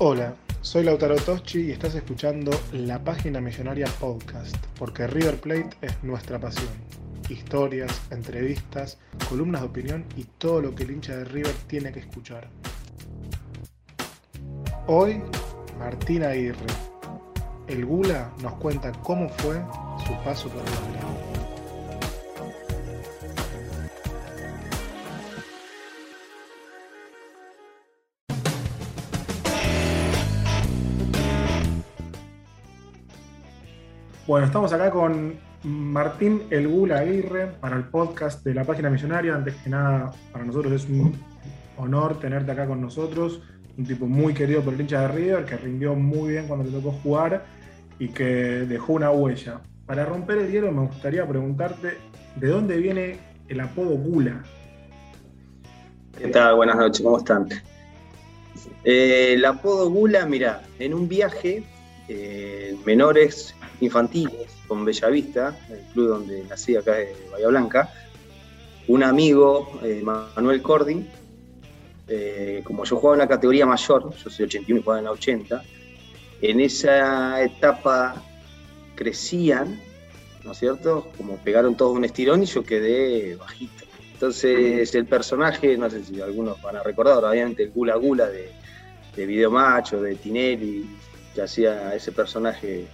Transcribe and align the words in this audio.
Hola, 0.00 0.36
soy 0.60 0.84
Lautaro 0.84 1.16
Toschi 1.16 1.62
y 1.62 1.70
estás 1.72 1.96
escuchando 1.96 2.52
la 2.72 3.02
página 3.02 3.40
Millonaria 3.40 3.88
Podcast, 3.98 4.56
porque 4.78 5.08
River 5.08 5.40
Plate 5.40 5.70
es 5.80 6.04
nuestra 6.04 6.38
pasión. 6.38 6.68
Historias, 7.28 8.00
entrevistas, 8.12 8.98
columnas 9.28 9.62
de 9.62 9.66
opinión 9.66 10.04
y 10.14 10.22
todo 10.22 10.60
lo 10.60 10.72
que 10.72 10.84
el 10.84 10.92
hincha 10.92 11.16
de 11.16 11.24
River 11.24 11.52
tiene 11.66 11.90
que 11.90 11.98
escuchar. 11.98 12.48
Hoy, 14.86 15.20
Martín 15.80 16.22
Aguirre. 16.22 16.66
El 17.66 17.84
Gula 17.84 18.32
nos 18.40 18.52
cuenta 18.54 18.92
cómo 19.02 19.28
fue 19.28 19.56
su 20.06 20.12
paso 20.22 20.48
por 20.48 20.62
el 20.62 21.27
Bueno, 34.28 34.44
estamos 34.44 34.70
acá 34.74 34.90
con 34.90 35.38
Martín 35.62 36.42
El 36.50 36.68
Gula 36.68 36.98
Aguirre 36.98 37.46
para 37.46 37.76
el 37.76 37.84
podcast 37.84 38.44
de 38.44 38.52
la 38.52 38.62
página 38.62 38.90
millonaria. 38.90 39.34
Antes 39.34 39.54
que 39.54 39.70
nada, 39.70 40.12
para 40.30 40.44
nosotros 40.44 40.70
es 40.74 40.84
un 40.86 41.18
honor 41.78 42.20
tenerte 42.20 42.52
acá 42.52 42.66
con 42.66 42.78
nosotros. 42.78 43.40
Un 43.78 43.86
tipo 43.86 44.04
muy 44.04 44.34
querido 44.34 44.60
por 44.60 44.74
el 44.74 44.82
hincha 44.82 45.00
de 45.00 45.08
River, 45.08 45.46
que 45.46 45.56
rindió 45.56 45.94
muy 45.94 46.32
bien 46.32 46.46
cuando 46.46 46.66
le 46.66 46.70
tocó 46.72 46.92
jugar 47.02 47.46
y 47.98 48.08
que 48.08 48.24
dejó 48.24 48.92
una 48.92 49.10
huella. 49.10 49.62
Para 49.86 50.04
romper 50.04 50.36
el 50.36 50.52
hielo, 50.52 50.72
me 50.72 50.82
gustaría 50.82 51.26
preguntarte 51.26 51.96
de 52.36 52.48
dónde 52.48 52.76
viene 52.76 53.16
el 53.48 53.60
apodo 53.60 53.96
Gula. 53.96 54.44
¿Qué 56.18 56.28
tal? 56.28 56.56
Buenas 56.56 56.76
noches, 56.76 57.00
¿cómo 57.00 57.16
están? 57.16 57.48
Eh, 58.84 59.32
el 59.32 59.44
apodo 59.46 59.88
Gula, 59.88 60.26
mira, 60.26 60.64
en 60.78 60.92
un 60.92 61.08
viaje, 61.08 61.62
eh, 62.08 62.76
menores 62.84 63.54
infantiles 63.80 64.48
con 64.66 64.84
Bellavista, 64.84 65.56
el 65.70 65.80
club 65.92 66.08
donde 66.08 66.44
nací 66.44 66.76
acá 66.76 66.94
de 66.94 67.14
Bahía 67.30 67.48
Blanca, 67.48 67.92
un 68.88 69.02
amigo, 69.02 69.80
eh, 69.82 70.02
Manuel 70.02 70.62
Cordi, 70.62 71.06
eh, 72.08 72.62
como 72.64 72.84
yo 72.84 72.96
jugaba 72.96 73.16
en 73.16 73.20
la 73.20 73.28
categoría 73.28 73.66
mayor, 73.66 74.14
yo 74.16 74.30
soy 74.30 74.46
81 74.46 74.80
y 74.80 74.82
jugaba 74.82 74.98
en 74.98 75.04
la 75.04 75.10
80, 75.12 75.62
en 76.40 76.60
esa 76.60 77.42
etapa 77.42 78.22
crecían, 78.94 79.80
¿no 80.44 80.52
es 80.52 80.58
cierto? 80.58 81.10
Como 81.16 81.36
pegaron 81.36 81.76
todos 81.76 81.96
un 81.96 82.04
estirón 82.04 82.42
y 82.42 82.46
yo 82.46 82.64
quedé 82.64 83.36
bajito. 83.36 83.84
Entonces 84.14 84.94
el 84.94 85.06
personaje, 85.06 85.76
no 85.76 85.88
sé 85.88 86.02
si 86.02 86.20
algunos 86.20 86.60
van 86.62 86.76
a 86.76 86.82
recordar, 86.82 87.24
obviamente 87.24 87.62
el 87.62 87.70
Gula 87.70 87.94
Gula 87.96 88.26
de, 88.26 88.50
de 89.14 89.26
Video 89.26 89.50
Macho, 89.50 90.00
de 90.00 90.16
Tinelli, 90.16 90.88
que 91.34 91.42
hacía 91.42 91.94
ese 91.94 92.10
personaje 92.10 92.88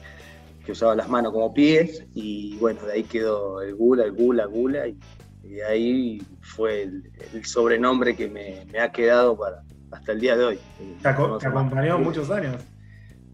que 0.65 0.73
usaba 0.73 0.95
las 0.95 1.09
manos 1.09 1.33
como 1.33 1.53
pies, 1.53 2.05
y 2.15 2.57
bueno, 2.59 2.81
de 2.87 2.93
ahí 2.95 3.03
quedó 3.05 3.61
el 3.63 3.75
Gula, 3.75 4.05
el 4.05 4.13
Gula, 4.13 4.47
Gula, 4.47 4.89
y, 4.89 4.99
y 5.43 5.49
de 5.51 5.65
ahí 5.65 6.23
fue 6.41 6.83
el, 6.83 7.11
el 7.33 7.45
sobrenombre 7.45 8.17
que 8.17 8.29
me, 8.29 8.67
me, 8.73 8.81
ha 8.81 8.91
quedado 8.91 9.37
para 9.37 9.63
hasta 9.91 10.13
el 10.13 10.21
día 10.21 10.37
de 10.37 10.45
hoy. 10.45 10.59
Te, 11.03 11.09
aco 11.09 11.39
te 11.39 11.47
acompañó 11.47 11.99
muchos 11.99 12.31
años. 12.31 12.57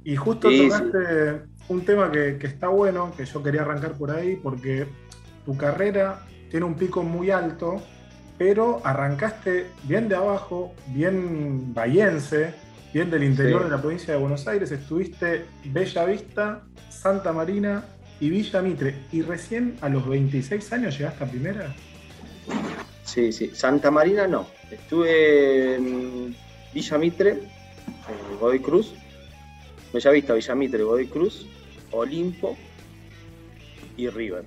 Y 0.05 0.17
justo 0.17 0.51
sí, 0.51 0.69
tocaste 0.69 1.33
sí. 1.33 1.65
un 1.69 1.85
tema 1.85 2.11
que, 2.11 2.37
que, 2.39 2.47
está 2.47 2.69
bueno, 2.69 3.13
que 3.17 3.25
yo 3.25 3.43
quería 3.43 3.63
arrancar 3.63 3.93
por 3.93 4.11
ahí, 4.11 4.37
porque 4.37 4.87
tu 5.45 5.57
carrera 5.57 6.27
tiene 6.51 6.67
un 6.67 6.75
pico 6.75 7.03
muy 7.03 7.31
alto, 7.31 7.81
pero 8.37 8.81
arrancaste 8.85 9.67
bien 9.85 10.09
de 10.09 10.17
abajo, 10.17 10.75
bien 10.89 11.73
bayense, 11.73 12.55
bien 12.93 13.11
del 13.11 13.25
interior 13.25 13.61
sí. 13.61 13.65
de 13.65 13.71
la 13.71 13.81
provincia 13.81 14.15
de 14.15 14.21
Buenos 14.21 14.47
Aires, 14.47 14.71
estuviste 14.71 15.45
Bella 15.65 16.05
Vista, 16.05 16.63
Santa 16.89 17.33
Marina 17.33 17.85
y 18.21 18.31
Villa 18.31 18.63
Mitre. 18.63 18.95
¿Y 19.13 19.23
recién 19.23 19.77
a 19.81 19.89
los 19.89 20.07
26 20.09 20.73
años 20.73 20.99
llegaste 20.99 21.25
a 21.25 21.27
primera? 21.27 21.75
Sí, 23.05 23.33
sí. 23.33 23.51
Santa 23.55 23.91
Marina 23.91 24.27
no. 24.27 24.47
Estuve 24.71 25.77
en 25.77 26.37
Villa 26.73 26.99
Mitre, 26.99 27.31
en 27.31 28.39
Godoy 28.39 28.61
Cruz, 28.61 28.95
Bella 29.93 30.11
Vista, 30.11 30.35
Villa 30.35 30.55
Mitre, 30.55 30.83
Godoy 30.83 31.07
Cruz, 31.07 31.47
Olimpo 31.91 32.57
y 33.97 34.09
River. 34.09 34.45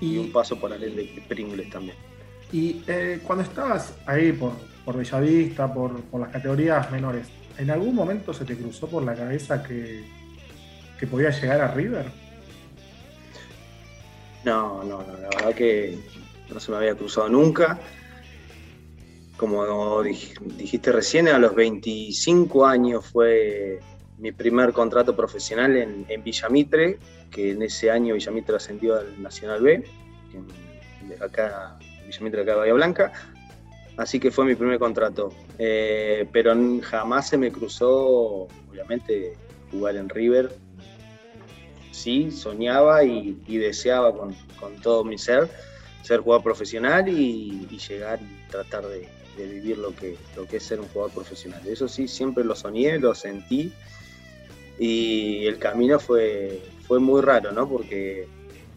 Y, 0.00 0.14
y 0.14 0.18
un 0.18 0.32
paso 0.32 0.58
por 0.58 0.72
el 0.72 0.80
de 0.80 1.22
Pringles 1.28 1.70
también. 1.70 1.96
Y 2.52 2.82
eh, 2.86 3.20
cuando 3.24 3.44
estabas 3.44 3.94
ahí 4.04 4.32
por, 4.32 4.52
por 4.84 4.96
Bellavista, 4.96 5.72
por, 5.72 6.02
por 6.02 6.20
las 6.20 6.30
categorías 6.30 6.90
menores, 6.90 7.28
¿en 7.58 7.70
algún 7.70 7.94
momento 7.94 8.32
se 8.32 8.44
te 8.44 8.56
cruzó 8.56 8.88
por 8.88 9.02
la 9.02 9.14
cabeza 9.14 9.62
que, 9.62 10.04
que 10.98 11.06
podía 11.06 11.30
llegar 11.30 11.60
a 11.60 11.68
River? 11.68 12.06
No, 14.44 14.82
no, 14.82 15.02
no, 15.02 15.12
la 15.18 15.28
verdad 15.28 15.54
que 15.54 15.98
no 16.52 16.60
se 16.60 16.70
me 16.70 16.78
había 16.78 16.94
cruzado 16.94 17.28
nunca. 17.28 17.78
Como 19.36 20.02
dijiste 20.02 20.92
recién, 20.92 21.28
a 21.28 21.38
los 21.38 21.54
25 21.54 22.66
años 22.66 23.06
fue 23.06 23.80
mi 24.18 24.30
primer 24.30 24.72
contrato 24.72 25.16
profesional 25.16 25.76
en, 25.76 26.06
en 26.08 26.22
Villamitre, 26.22 26.98
que 27.30 27.52
en 27.52 27.62
ese 27.62 27.90
año 27.90 28.14
Villamitre 28.14 28.56
ascendió 28.56 28.96
al 28.96 29.20
Nacional 29.20 29.62
B, 29.62 29.84
en, 30.34 31.22
acá, 31.22 31.78
Villamitre 32.06 32.42
acá 32.42 32.52
de 32.52 32.58
Bahía 32.58 32.74
Blanca. 32.74 33.12
Así 34.02 34.18
que 34.18 34.32
fue 34.32 34.44
mi 34.44 34.56
primer 34.56 34.80
contrato. 34.80 35.32
Eh, 35.60 36.26
pero 36.32 36.54
jamás 36.82 37.28
se 37.28 37.38
me 37.38 37.52
cruzó, 37.52 38.48
obviamente, 38.68 39.34
jugar 39.70 39.94
en 39.94 40.08
River. 40.08 40.52
Sí, 41.92 42.32
soñaba 42.32 43.04
y, 43.04 43.36
deseaba 43.46 44.12
con, 44.12 44.34
todo 44.82 45.04
mi 45.04 45.18
ser 45.18 45.48
ser 46.02 46.18
jugador 46.18 46.42
profesional 46.42 47.08
y, 47.08 47.68
llegar 47.88 48.18
y 48.20 48.50
tratar 48.50 48.84
de, 48.88 49.08
vivir 49.36 49.78
lo 49.78 49.94
que, 49.94 50.16
lo 50.36 50.48
que 50.48 50.56
es 50.56 50.64
ser 50.64 50.80
un 50.80 50.88
jugador 50.88 51.12
profesional. 51.12 51.62
Eso 51.64 51.86
sí, 51.86 52.08
siempre 52.08 52.42
lo 52.42 52.56
soñé, 52.56 52.98
lo 52.98 53.14
sentí 53.14 53.72
y 54.80 55.46
el 55.46 55.58
camino 55.58 56.00
fue, 56.00 56.60
fue 56.88 56.98
muy 56.98 57.20
raro, 57.20 57.52
¿no? 57.52 57.68
Porque, 57.68 58.26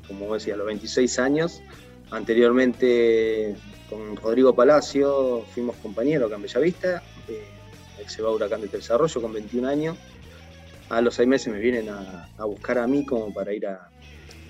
como 0.07 0.35
decía, 0.35 0.53
a 0.53 0.57
los 0.57 0.67
26 0.67 1.17
años, 1.17 1.63
anteriormente 2.11 3.55
con 3.89 4.15
Rodrigo 4.15 4.55
Palacio 4.55 5.43
fuimos 5.53 5.75
compañeros 5.77 6.27
acá 6.27 6.35
en 6.35 6.41
Bellavista, 6.41 7.03
eh, 7.27 7.43
a 8.19 8.29
Huracán 8.29 8.61
de 8.61 8.67
Desarrollo 8.67 9.21
con 9.21 9.33
21 9.33 9.67
años. 9.67 9.97
A 10.89 11.01
los 11.01 11.15
seis 11.15 11.27
meses 11.27 11.51
me 11.51 11.59
vienen 11.59 11.89
a, 11.89 12.29
buscar 12.45 12.77
a 12.77 12.87
mí 12.87 13.05
como 13.05 13.33
para 13.33 13.53
ir 13.53 13.65
a, 13.65 13.89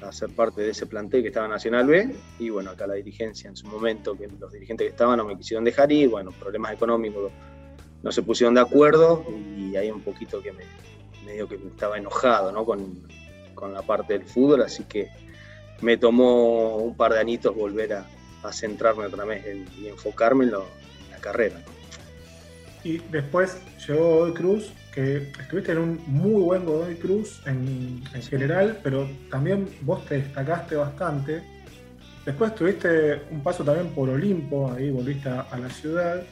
a, 0.02 0.12
ser 0.12 0.30
parte 0.32 0.62
de 0.62 0.72
ese 0.72 0.86
plantel 0.86 1.22
que 1.22 1.30
estaba 1.30 1.48
Nacional 1.48 1.88
B. 1.88 2.14
Y 2.40 2.50
bueno, 2.50 2.72
acá 2.72 2.86
la 2.88 2.96
dirigencia 2.96 3.50
en 3.50 3.56
su 3.56 3.68
momento, 3.68 4.18
que 4.18 4.28
los 4.28 4.52
dirigentes 4.52 4.86
que 4.86 4.92
estaban 4.92 5.18
no 5.18 5.26
me 5.26 5.38
quisieron 5.38 5.64
dejar 5.64 5.92
ir, 5.92 6.10
bueno, 6.10 6.31
problemas 6.31 6.74
económicos 6.74 7.31
no 8.04 8.12
se 8.12 8.22
pusieron 8.22 8.54
de 8.54 8.62
acuerdo 8.62 9.26
y 9.58 9.76
ahí 9.76 9.90
un 9.90 10.02
poquito 10.02 10.42
que 10.42 10.52
me, 10.52 10.64
medio 11.26 11.48
que 11.48 11.56
estaba 11.56 11.98
enojado 11.98 12.52
¿no? 12.52 12.66
con, 12.66 13.08
con 13.56 13.74
la 13.74 13.81
parte 13.81 14.14
del 14.14 14.28
fútbol, 14.28 14.62
así 14.62 14.84
que 14.84 15.10
me 15.81 15.98
tomó 15.98 16.78
un 16.78 16.96
par 16.96 17.14
de 17.14 17.20
añitos 17.20 17.56
volver 17.56 17.94
a, 17.94 18.06
a 18.45 18.53
centrarme 18.53 19.06
otra 19.06 19.25
vez 19.25 19.45
en, 19.45 19.65
y 19.77 19.88
enfocarme 19.88 20.45
en, 20.45 20.51
lo, 20.51 20.62
en 21.06 21.12
la 21.12 21.18
carrera. 21.18 21.56
¿no? 21.65 21.71
Y 22.83 23.00
después 23.12 23.57
llegó 23.88 24.18
Godoy 24.19 24.33
Cruz, 24.33 24.71
que 24.94 25.31
estuviste 25.39 25.71
en 25.71 25.80
un 25.80 26.03
muy 26.07 26.42
buen 26.42 26.65
Godoy 26.65 26.95
Cruz 26.95 27.42
en, 27.45 28.03
en, 28.13 28.21
general, 28.21 28.80
pero 28.83 29.09
también 29.30 29.68
vos 29.81 30.06
te 30.06 30.15
destacaste 30.15 30.75
bastante 30.75 31.56
Después 32.25 32.56
tuviste 32.56 33.21
un 33.30 33.44
paso 33.44 33.63
también 33.63 33.89
por 33.94 34.09
Olimpo, 34.09 34.71
ahí 34.71 34.89
volviste 34.89 35.30
a 35.30 35.57
la 35.59 35.69
ciudad 35.69 36.24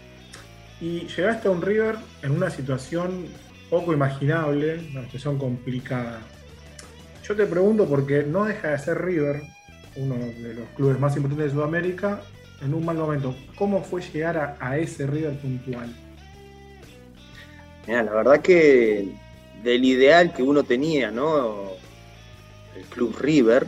y 0.81 1.01
llegaste 1.07 1.47
a 1.47 1.51
un 1.51 1.61
River 1.61 1.97
en 2.23 2.31
una 2.31 2.49
situación 2.49 3.27
poco 3.69 3.93
imaginable, 3.93 4.79
una 4.91 5.03
situación 5.03 5.37
complicada. 5.37 6.19
Yo 7.23 7.35
te 7.35 7.45
pregunto 7.45 7.87
porque 7.87 8.23
no 8.23 8.45
deja 8.45 8.69
de 8.69 8.79
ser 8.79 9.05
River, 9.05 9.43
uno 9.95 10.15
de 10.15 10.53
los 10.53 10.67
clubes 10.75 10.99
más 10.99 11.15
importantes 11.15 11.47
de 11.47 11.51
Sudamérica, 11.51 12.21
en 12.61 12.73
un 12.73 12.85
mal 12.85 12.97
momento. 12.97 13.35
¿Cómo 13.55 13.83
fue 13.83 14.01
llegar 14.01 14.57
a, 14.59 14.77
ese 14.77 15.05
River 15.05 15.37
puntual? 15.39 15.93
Mira, 17.87 18.03
la 18.03 18.13
verdad 18.13 18.41
que 18.41 19.09
del 19.63 19.85
ideal 19.85 20.33
que 20.33 20.43
uno 20.43 20.63
tenía, 20.63 21.11
¿no? 21.11 21.71
El 22.75 22.83
club 22.85 23.15
River, 23.19 23.67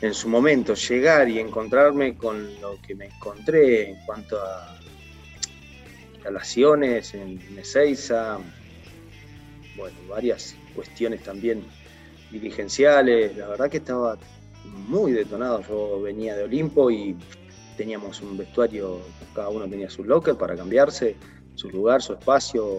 en 0.00 0.14
su 0.14 0.28
momento 0.28 0.74
llegar 0.74 1.28
y 1.28 1.38
encontrarme 1.38 2.16
con 2.16 2.60
lo 2.60 2.80
que 2.82 2.94
me 2.94 3.06
encontré 3.06 3.90
en 3.90 3.96
cuanto 4.04 4.40
a 4.40 4.76
instalaciones 6.14 7.14
en 7.14 7.40
Ezeiza, 7.58 8.38
bueno, 9.76 9.96
varias 10.08 10.56
cuestiones 10.74 11.22
también 11.22 11.62
dirigenciales, 12.30 13.36
la 13.36 13.48
verdad 13.48 13.70
que 13.70 13.78
estaba 13.78 14.18
muy 14.64 15.12
detonado, 15.12 15.62
yo 15.68 16.00
venía 16.02 16.36
de 16.36 16.44
Olimpo 16.44 16.90
y 16.90 17.16
teníamos 17.76 18.20
un 18.20 18.36
vestuario, 18.36 19.00
cada 19.34 19.48
uno 19.48 19.68
tenía 19.68 19.88
su 19.88 20.04
locker 20.04 20.36
para 20.36 20.56
cambiarse, 20.56 21.16
su 21.54 21.70
lugar, 21.70 22.02
su 22.02 22.14
espacio, 22.14 22.78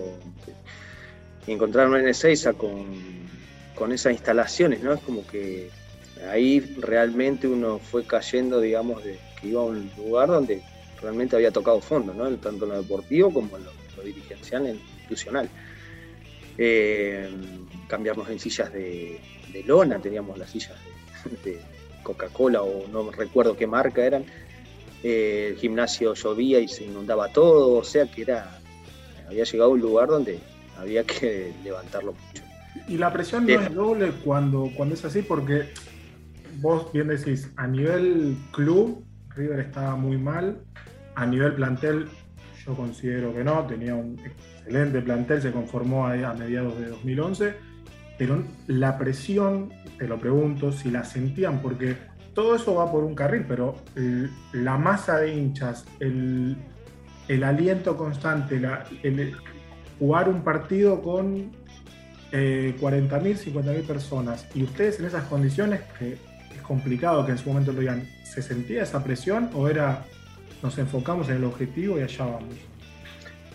y 1.45 1.51
encontrarme 1.51 1.99
en 1.99 2.07
Ezeiza 2.07 2.53
con, 2.53 2.85
con 3.75 3.91
esas 3.91 4.13
instalaciones, 4.13 4.81
¿no? 4.81 4.93
Es 4.93 5.01
como 5.01 5.25
que 5.27 5.69
ahí 6.29 6.59
realmente 6.77 7.47
uno 7.47 7.79
fue 7.79 8.05
cayendo, 8.05 8.61
digamos, 8.61 9.03
de 9.03 9.19
que 9.41 9.47
iba 9.47 9.61
a 9.61 9.65
un 9.65 9.89
lugar 9.97 10.29
donde 10.29 10.61
realmente 11.01 11.35
había 11.35 11.51
tocado 11.51 11.81
fondo, 11.81 12.13
¿no? 12.13 12.29
tanto 12.37 12.65
en 12.65 12.71
lo 12.71 12.81
deportivo 12.81 13.31
como 13.31 13.57
en 13.57 13.65
lo, 13.65 13.71
dirigencial 14.03 14.65
e 14.65 14.71
institucional. 14.71 15.49
Eh, 16.57 17.29
cambiarnos 17.87 18.29
en 18.29 18.39
sillas 18.39 18.71
de, 18.73 19.19
lona, 19.65 19.99
teníamos 19.99 20.37
las 20.37 20.49
sillas 20.49 20.73
de, 21.43 21.59
Coca-Cola 22.03 22.61
o 22.61 22.87
no 22.87 23.09
recuerdo 23.11 23.55
qué 23.55 23.67
marca 23.67 24.05
eran. 24.05 24.25
Eh, 25.03 25.47
el 25.51 25.57
gimnasio 25.57 26.13
llovía 26.13 26.59
y 26.59 26.67
se 26.67 26.85
inundaba 26.85 27.29
todo, 27.29 27.77
o 27.77 27.83
sea 27.83 28.05
que 28.05 28.21
era 28.21 28.59
había 29.27 29.43
llegado 29.43 29.71
a 29.71 29.73
un 29.73 29.79
lugar 29.79 30.09
donde 30.09 30.39
había 30.77 31.03
que 31.03 31.53
levantarlo 31.63 32.13
mucho. 32.13 32.43
Y 32.87 32.97
la 32.97 33.11
presión 33.11 33.45
no 33.45 33.53
es 33.53 33.73
doble 33.73 34.11
cuando, 34.23 34.69
cuando 34.75 34.95
es 34.95 35.05
así, 35.05 35.21
porque 35.21 35.69
vos 36.59 36.91
bien 36.91 37.07
decís, 37.07 37.49
a 37.55 37.67
nivel 37.67 38.37
club, 38.51 39.03
River 39.35 39.59
estaba 39.59 39.95
muy 39.95 40.17
mal. 40.17 40.59
A 41.15 41.25
nivel 41.27 41.53
plantel, 41.53 42.07
yo 42.65 42.73
considero 42.75 43.33
que 43.33 43.43
no, 43.43 43.65
tenía 43.67 43.93
un 43.93 44.19
excelente 44.19 45.01
plantel, 45.01 45.41
se 45.41 45.51
conformó 45.51 46.07
a, 46.07 46.33
mediados 46.33 46.79
de 46.79 46.87
2011, 46.87 47.53
la 48.67 48.97
presión, 48.97 49.71
te 49.97 50.07
lo 50.07 50.19
pregunto, 50.19 50.71
si 50.71 50.91
la 50.91 51.03
sentían, 51.03 51.61
porque 51.61 51.95
todo 52.33 52.55
eso 52.55 52.75
va 52.75 52.91
por 52.91 53.03
un 53.03 53.15
carril, 53.15 53.45
pero 53.47 53.75
la 54.53 54.77
masa 54.77 55.19
de 55.19 55.35
hinchas, 55.35 55.85
el, 55.99 56.57
aliento 57.43 57.95
constante, 57.97 58.61
jugar 59.99 60.29
un 60.29 60.43
partido 60.43 61.01
con 61.01 61.51
eh, 62.31 62.75
40.000, 62.79 63.53
50.000 63.53 63.83
personas, 63.85 64.47
y 64.55 64.63
ustedes 64.63 64.99
en 64.99 65.05
esas 65.05 65.23
condiciones 65.25 65.81
que 65.99 66.17
complicado 66.63 67.25
que 67.25 67.33
en 67.33 67.37
su 67.37 67.49
momento 67.49 67.71
lo 67.71 67.81
digan, 67.81 68.07
¿se 68.23 68.41
sentía 68.41 68.83
esa 68.83 69.03
presión 69.03 69.49
o 69.53 69.67
era 69.67 70.05
nos 70.63 70.77
enfocamos 70.77 71.29
en 71.29 71.35
el 71.35 71.43
objetivo 71.43 71.99
y 71.99 72.01
allá 72.01 72.25
vamos? 72.25 72.55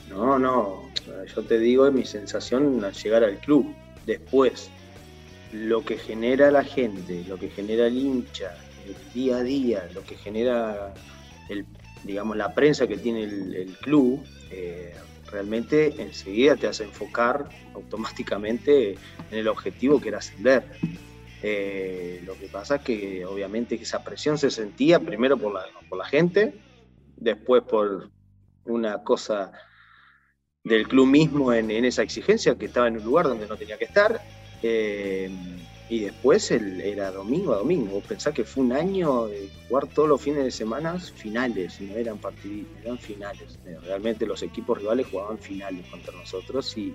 No, 0.09 0.39
no, 0.39 0.91
yo 1.35 1.43
te 1.43 1.59
digo, 1.59 1.91
mi 1.91 2.05
sensación 2.05 2.85
al 2.85 2.93
llegar 2.93 3.25
al 3.25 3.39
club. 3.39 3.75
Después, 4.09 4.71
lo 5.53 5.85
que 5.85 5.99
genera 5.99 6.51
la 6.51 6.65
gente, 6.65 7.25
lo 7.29 7.37
que 7.37 7.51
genera 7.51 7.89
el 7.89 7.99
hincha, 7.99 8.55
el 8.87 8.97
día 9.13 9.37
a 9.37 9.43
día, 9.43 9.87
lo 9.95 10.03
que 10.03 10.17
genera 10.17 10.95
el, 11.51 11.67
digamos, 12.05 12.39
la 12.39 12.55
prensa 12.55 12.87
que 12.87 12.97
tiene 12.97 13.25
el, 13.25 13.77
club, 13.83 14.25
eh, 14.51 14.95
realmente 15.31 16.01
enseguida 16.01 16.57
te 16.57 16.69
hace 16.69 16.85
enfocar 16.85 17.51
automáticamente 17.75 18.93
en 19.31 19.39
el 19.39 19.47
objetivo 19.47 20.01
que 20.01 20.09
era 20.09 20.19
ascender. 20.19 20.65
Eh, 21.43 22.23
lo 22.25 22.33
que 22.39 22.47
pasa 22.49 22.77
es 22.77 22.81
que 22.81 23.27
obviamente 23.27 23.75
esa 23.75 24.03
presión 24.03 24.39
se 24.39 24.51
sentía 24.51 25.01
primero 25.01 25.37
por 25.37 25.53
la, 25.53 25.67
por 25.87 25.99
la 25.99 26.07
gente, 26.07 26.55
después 27.19 27.63
por 27.63 28.09
una 28.65 29.05
cosa 29.05 29.53
del 30.69 30.87
club 30.87 31.07
mismo 31.07 31.53
en, 31.53 31.71
esa 31.85 32.03
exigencia, 32.03 32.55
que 32.57 32.67
estaba 32.67 32.89
en 32.89 32.97
un 32.99 33.05
lugar 33.05 33.27
donde 33.27 33.47
no 33.47 33.57
tenía 33.57 33.79
que 33.79 33.85
estar, 33.85 34.21
eh, 34.63 35.31
y 35.89 36.01
después 36.01 36.51
el, 36.51 36.81
era 36.81 37.11
domingo 37.11 37.55
a 37.55 37.59
domingo. 37.59 37.93
Vos 37.93 38.05
pensás 38.05 38.35
que 38.35 38.45
fue 38.45 38.65
un 38.65 38.73
año 38.73 39.27
de 39.27 39.49
jugar 39.69 39.87
todos 39.87 40.09
los 40.09 40.21
fines 40.21 40.45
de 40.45 40.51
semana 40.51 40.99
finales, 40.99 41.81
no 41.81 41.97
eran 41.97 42.19
partidos, 42.19 42.69
eran 42.83 42.99
finales. 42.99 43.59
Realmente 43.85 44.27
los 44.27 44.43
equipos 44.43 44.79
rivales 44.79 45.07
jugaban 45.11 45.39
finales 45.39 45.87
contra 45.87 46.13
nosotros 46.13 46.77
y 46.77 46.93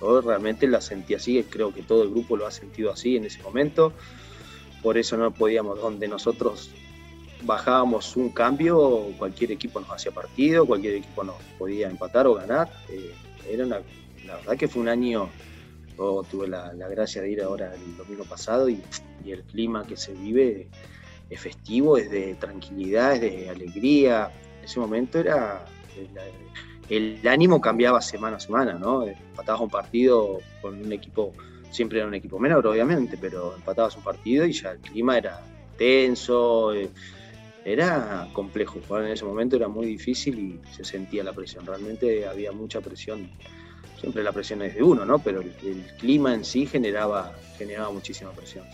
yo 0.00 0.20
realmente 0.22 0.66
la 0.66 0.80
sentí 0.80 1.14
así, 1.14 1.42
creo 1.44 1.72
que 1.72 1.82
todo 1.82 2.02
el 2.02 2.10
grupo 2.10 2.36
lo 2.36 2.46
ha 2.46 2.50
sentido 2.50 2.90
así 2.90 3.16
en 3.16 3.26
ese 3.26 3.42
momento. 3.42 3.92
Por 4.82 4.96
eso 4.96 5.16
no 5.16 5.30
podíamos, 5.32 5.80
donde 5.80 6.08
nosotros 6.08 6.70
bajábamos 7.44 8.16
un 8.16 8.30
cambio, 8.30 9.12
cualquier 9.18 9.52
equipo 9.52 9.80
nos 9.80 9.90
hacía 9.90 10.12
partido, 10.12 10.66
cualquier 10.66 10.94
equipo 10.94 11.24
nos 11.24 11.36
podía 11.58 11.88
empatar 11.88 12.26
o 12.26 12.34
ganar. 12.34 12.70
Eh, 12.88 13.14
era 13.48 13.66
la 13.66 13.82
verdad 14.36 14.56
que 14.56 14.68
fue 14.68 14.82
un 14.82 14.88
año, 14.88 15.28
yo 15.96 16.24
tuve 16.30 16.48
la, 16.48 16.72
gracia 16.72 17.22
de 17.22 17.30
ir 17.30 17.42
ahora 17.42 17.74
el 17.74 17.96
domingo 17.96 18.24
pasado 18.24 18.68
y, 18.68 18.80
el 19.26 19.42
clima 19.44 19.86
que 19.86 19.96
se 19.96 20.12
vive 20.12 20.68
es 21.30 21.40
festivo, 21.40 21.96
es 21.96 22.10
de 22.10 22.34
tranquilidad, 22.34 23.14
es 23.14 23.22
de 23.22 23.48
alegría. 23.48 24.30
En 24.58 24.64
ese 24.66 24.78
momento 24.78 25.18
era 25.18 25.64
el 26.90 27.26
ánimo 27.26 27.58
cambiaba 27.58 28.02
semana 28.02 28.36
a 28.36 28.40
semana, 28.40 28.74
¿no? 28.74 29.02
Empatabas 29.04 29.62
un 29.62 29.70
partido 29.70 30.40
con 30.60 30.78
un 30.78 30.92
equipo, 30.92 31.32
siempre 31.70 32.00
era 32.00 32.06
un 32.06 32.14
equipo 32.14 32.38
menor, 32.38 32.66
obviamente, 32.66 33.16
pero 33.18 33.54
empatabas 33.56 33.96
un 33.96 34.02
partido 34.02 34.44
y 34.44 34.52
ya 34.52 34.72
el 34.72 34.78
clima 34.80 35.16
era 35.16 35.40
tenso, 35.78 36.74
eh, 36.74 36.90
era 37.64 38.28
complejo. 38.32 38.80
Jugar 38.86 39.04
en 39.04 39.12
ese 39.12 39.24
momento 39.24 39.56
era 39.56 39.68
muy 39.68 39.86
difícil 39.86 40.38
y 40.38 40.74
se 40.74 40.84
sentía 40.84 41.24
la 41.24 41.32
presión. 41.32 41.66
Realmente 41.66 42.26
había 42.26 42.52
mucha 42.52 42.80
presión. 42.80 43.30
Siempre 43.98 44.22
la 44.22 44.32
presión 44.32 44.62
es 44.62 44.74
de 44.74 44.82
uno, 44.82 45.04
¿no? 45.04 45.18
Pero 45.18 45.40
el, 45.40 45.52
clima 45.98 46.34
en 46.34 46.44
sí 46.44 46.66
generaba, 46.66 47.34
generaba 47.56 47.90
muchísima 47.90 48.30
presión. 48.32 48.64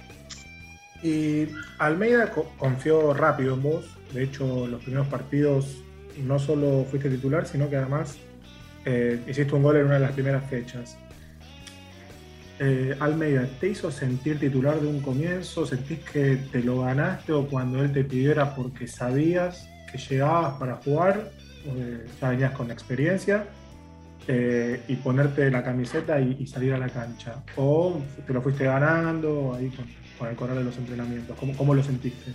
Y 1.03 1.47
Almeida 1.79 2.33
confió 2.59 3.15
rápido 3.15 3.55
en 3.55 3.63
vos. 3.63 3.85
De 4.13 4.25
hecho, 4.25 4.67
los 4.67 4.83
primeros 4.83 5.07
partidos 5.07 5.77
no 6.19 6.39
solo 6.39 6.85
fuiste 6.91 7.09
titular, 7.09 7.47
sino 7.47 7.71
que 7.71 7.77
además 7.77 8.19
eh, 8.85 9.21
hiciste 9.29 9.55
un 9.55 9.63
gol 9.63 9.77
en 9.77 9.87
una 9.87 9.95
de 9.95 10.01
las 10.01 10.13
primeras 10.13 10.49
fechas. 10.51 10.99
Eh, 12.63 12.95
Almeida, 13.01 13.49
¿te 13.59 13.71
hizo 13.71 13.91
sentir 13.91 14.39
titular 14.39 14.79
de 14.79 14.87
un 14.87 15.01
comienzo? 15.01 15.65
¿Sentís 15.65 16.01
que 16.01 16.37
te 16.53 16.63
lo 16.63 16.83
ganaste 16.83 17.33
o 17.33 17.47
cuando 17.47 17.83
él 17.83 17.91
te 17.91 18.05
pidió 18.05 18.33
era 18.33 18.55
porque 18.55 18.87
sabías 18.87 19.67
que 19.91 19.97
llegabas 19.97 20.59
para 20.59 20.77
jugar? 20.77 21.33
ya 22.21 22.31
venías 22.31 22.53
con 22.53 22.71
experiencia 22.71 23.45
eh, 24.27 24.81
y 24.89 24.97
ponerte 24.97 25.51
la 25.51 25.63
camiseta 25.63 26.19
y, 26.21 26.47
salir 26.47 26.75
a 26.75 26.79
la 26.79 26.89
cancha. 26.89 27.43
¿O 27.57 27.99
te 28.27 28.33
lo 28.33 28.43
fuiste 28.43 28.65
ganando 28.65 29.55
ahí 29.55 29.71
con, 30.19 30.29
el 30.29 30.37
correr 30.37 30.59
de 30.59 30.65
los 30.65 30.77
entrenamientos? 30.77 31.37
¿Cómo, 31.39 31.57
cómo 31.57 31.75
lo 31.75 31.83
sentiste? 31.83 32.33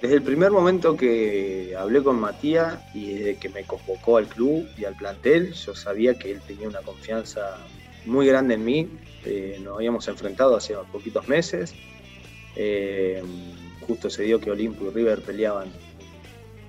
Desde 0.00 0.14
el 0.14 0.22
primer 0.22 0.52
momento 0.52 0.96
que 0.96 1.74
hablé 1.76 2.00
con 2.02 2.18
Matías 2.20 2.78
y 2.94 3.12
desde 3.12 3.36
que 3.36 3.48
me 3.48 3.64
convocó 3.64 4.18
al 4.18 4.26
club 4.26 4.68
y 4.78 4.84
al 4.84 4.94
plantel, 4.94 5.52
yo 5.52 5.74
sabía 5.74 6.14
que 6.14 6.30
él 6.32 6.40
tenía 6.46 6.68
una 6.68 6.80
confianza 6.80 7.58
muy 8.10 8.26
grande 8.26 8.54
en 8.54 8.64
mí. 8.64 8.88
Eh, 9.24 9.58
nos 9.62 9.76
habíamos 9.76 10.06
enfrentado 10.08 10.56
hace 10.56 10.74
poquitos 10.92 11.28
meses. 11.28 11.74
Eh, 12.56 13.22
justo 13.86 14.10
se 14.10 14.24
dio 14.24 14.40
que 14.40 14.50
Olimpo 14.50 14.86
y 14.86 14.90
River 14.90 15.22
peleaban 15.22 15.72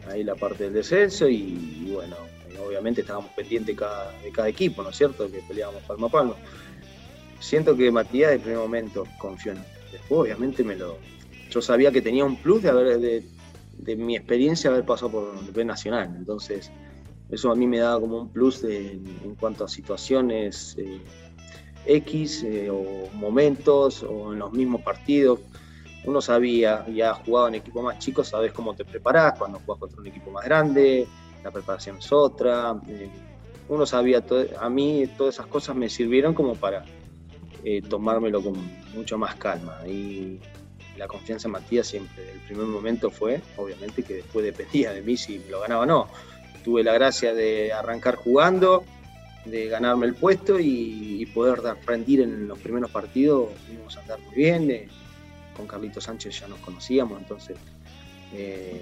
ahí 0.09 0.23
la 0.23 0.35
parte 0.35 0.65
del 0.65 0.73
descenso 0.73 1.27
y, 1.27 1.89
bueno, 1.91 2.15
obviamente 2.65 3.01
estábamos 3.01 3.31
pendientes 3.31 3.75
de 3.75 4.31
cada 4.31 4.49
equipo, 4.49 4.83
¿no 4.83 4.89
es 4.89 4.97
cierto? 4.97 5.29
Que 5.31 5.39
peleábamos 5.39 5.83
palmo 5.83 6.07
a 6.07 6.09
palmo. 6.09 6.35
Siento 7.39 7.75
que 7.75 7.91
Matías 7.91 8.31
de 8.31 8.39
primer 8.39 8.59
momento 8.59 9.05
confió 9.17 9.53
en 9.53 9.59
mí. 9.59 9.65
Después 9.91 10.21
obviamente 10.21 10.63
me 10.63 10.75
lo, 10.75 10.97
yo 11.49 11.61
sabía 11.61 11.91
que 11.91 12.01
tenía 12.01 12.23
un 12.23 12.37
plus 12.37 12.63
de, 12.63 12.69
haber, 12.69 12.99
de, 12.99 13.95
mi 13.95 14.15
experiencia 14.15 14.69
haber 14.69 14.85
pasado 14.85 15.11
por 15.11 15.59
el 15.59 15.67
Nacional. 15.67 16.13
Entonces, 16.15 16.71
eso 17.29 17.51
a 17.51 17.55
mí 17.55 17.67
me 17.67 17.79
daba 17.79 17.99
como 17.99 18.21
un 18.21 18.29
plus 18.29 18.63
en 18.63 19.35
cuanto 19.39 19.65
a 19.65 19.67
situaciones 19.67 20.75
eh, 20.77 20.99
X 21.85 22.43
eh, 22.43 22.69
o 22.69 23.09
momentos 23.13 24.03
o 24.03 24.33
en 24.33 24.39
los 24.39 24.51
mismos 24.53 24.81
partidos. 24.81 25.39
uno 26.05 26.21
sabía, 26.21 26.85
ya 26.87 27.13
jugado 27.13 27.47
en 27.47 27.55
equipo 27.55 27.81
más 27.81 27.99
chico, 27.99 28.23
sabes 28.23 28.51
cómo 28.53 28.73
te 28.73 28.85
preparás, 28.85 29.37
cuando 29.37 29.59
jugás 29.59 29.79
contra 29.79 30.01
un 30.01 30.07
equipo 30.07 30.31
más 30.31 30.45
grande, 30.45 31.07
la 31.43 31.51
preparación 31.51 31.97
es 31.97 32.11
otra. 32.11 32.79
Eh, 32.87 33.09
uno 33.69 33.85
sabía, 33.85 34.23
a 34.59 34.69
mí 34.69 35.07
todas 35.17 35.35
esas 35.35 35.47
cosas 35.47 35.75
me 35.75 35.89
sirvieron 35.89 36.33
como 36.33 36.55
para 36.55 36.83
eh, 37.63 37.81
tomármelo 37.81 38.41
con 38.43 38.53
mucho 38.93 39.17
más 39.17 39.35
calma. 39.35 39.79
Y 39.87 40.39
la 40.97 41.07
confianza 41.07 41.47
en 41.47 41.53
Matías 41.53 41.87
siempre, 41.87 42.31
el 42.31 42.39
primer 42.41 42.65
momento 42.65 43.09
fue, 43.09 43.41
obviamente, 43.57 44.03
que 44.03 44.15
después 44.15 44.43
dependía 44.43 44.91
de 44.91 45.01
mí 45.01 45.15
si 45.17 45.39
lo 45.49 45.61
ganaba 45.61 45.83
o 45.83 45.85
no. 45.85 46.07
Tuve 46.63 46.83
la 46.83 46.93
gracia 46.93 47.33
de 47.33 47.71
arrancar 47.71 48.15
jugando, 48.15 48.83
de 49.45 49.67
ganarme 49.67 50.05
el 50.05 50.15
puesto 50.15 50.59
y, 50.59 51.25
poder 51.33 51.61
rendir 51.85 52.21
en 52.21 52.47
los 52.47 52.59
primeros 52.59 52.91
partidos. 52.91 53.49
A 53.95 53.99
andar 53.99 54.19
muy 54.19 54.35
bien. 54.35 54.89
con 55.55 55.67
Carlito 55.67 55.99
Sánchez 55.99 56.39
ya 56.39 56.47
nos 56.47 56.59
conocíamos, 56.59 57.19
entonces 57.19 57.57
eh, 58.33 58.81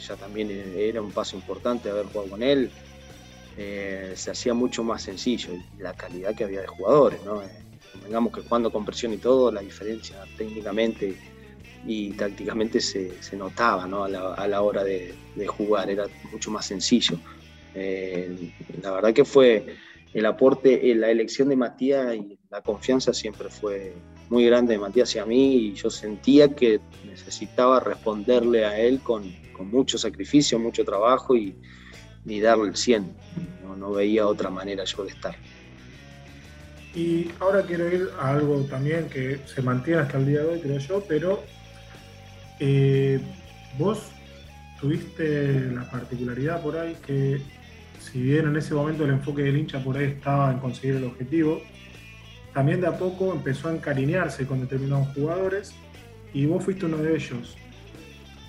ya 0.00 0.14
también 0.16 0.50
era 0.76 1.02
un 1.02 1.10
paso 1.10 1.36
importante 1.36 1.90
haber 1.90 2.06
jugado 2.06 2.30
con 2.30 2.42
él. 2.42 2.70
Eh, 3.58 4.12
se 4.14 4.30
hacía 4.30 4.52
mucho 4.52 4.84
más 4.84 5.02
sencillo 5.02 5.50
la 5.78 5.94
calidad 5.94 6.34
que 6.34 6.44
había 6.44 6.60
de 6.60 6.66
jugadores. 6.66 7.20
¿no? 7.24 7.42
Que 8.30 8.40
jugando 8.42 8.70
con 8.70 8.84
presión 8.84 9.12
y 9.14 9.16
todo, 9.16 9.50
la 9.50 9.62
diferencia 9.62 10.16
técnicamente 10.36 11.16
y 11.86 12.10
tácticamente 12.12 12.80
se, 12.80 13.12
notaba 13.36 13.84
a, 13.84 14.48
la, 14.48 14.62
hora 14.62 14.82
de, 14.84 15.14
jugar, 15.46 15.88
era 15.88 16.06
mucho 16.30 16.50
más 16.50 16.66
sencillo. 16.66 17.18
Eh, 17.74 18.52
la 18.82 18.90
verdad 18.92 19.12
que 19.12 19.24
fue 19.24 19.76
el 20.14 20.26
aporte, 20.26 20.94
la 20.94 21.10
elección 21.10 21.48
de 21.48 21.56
Matías 21.56 22.14
y 22.14 22.38
la 22.50 22.62
confianza 22.62 23.12
siempre 23.12 23.48
fue 23.48 23.94
muy 24.28 24.46
grande 24.46 24.74
de 24.74 24.78
Matías 24.78 25.14
y 25.14 25.18
a 25.18 25.26
mí 25.26 25.56
y 25.56 25.74
yo 25.74 25.90
sentía 25.90 26.54
que 26.54 26.80
necesitaba 27.04 27.80
responderle 27.80 28.64
a 28.64 28.78
él 28.78 29.00
con, 29.00 29.34
mucho 29.58 29.96
sacrificio, 29.96 30.58
mucho 30.58 30.84
trabajo 30.84 31.34
y, 31.34 31.56
darle 32.24 32.68
el 32.68 32.76
100. 32.76 33.16
No, 33.62 33.76
no 33.76 33.92
veía 33.92 34.26
otra 34.26 34.50
manera 34.50 34.84
yo 34.84 35.04
de 35.04 35.10
estar. 35.10 35.36
Y 36.94 37.30
ahora 37.40 37.62
quiero 37.62 37.88
ir 37.88 38.08
a 38.18 38.30
algo 38.30 38.62
también 38.64 39.08
que 39.08 39.38
se 39.46 39.62
mantiene 39.62 40.00
hasta 40.00 40.18
el 40.18 40.26
día 40.26 40.40
de 40.40 40.46
hoy, 40.46 40.60
creo 40.60 40.78
yo, 40.78 41.04
pero 41.06 41.42
eh, 42.58 43.20
vos 43.78 44.00
tuviste 44.80 45.70
la 45.70 45.90
particularidad 45.90 46.62
por 46.62 46.76
ahí 46.78 46.96
que, 47.06 47.40
si 48.00 48.22
bien 48.22 48.46
en 48.46 48.56
ese 48.56 48.74
momento 48.74 49.04
el 49.04 49.10
enfoque 49.10 49.42
del 49.42 49.56
hincha 49.56 49.82
por 49.82 49.96
ahí 49.96 50.06
estaba 50.06 50.52
en 50.52 50.58
conseguir 50.58 50.96
el 50.96 51.04
objetivo, 51.04 51.60
también 52.52 52.80
de 52.80 52.86
a 52.86 52.96
poco 52.96 53.32
empezó 53.32 53.68
a 53.68 53.74
encariñarse 53.74 54.46
con 54.46 54.60
determinados 54.60 55.08
jugadores 55.08 55.74
y 56.32 56.46
vos 56.46 56.64
fuiste 56.64 56.86
uno 56.86 56.98
de 56.98 57.14
ellos. 57.14 57.56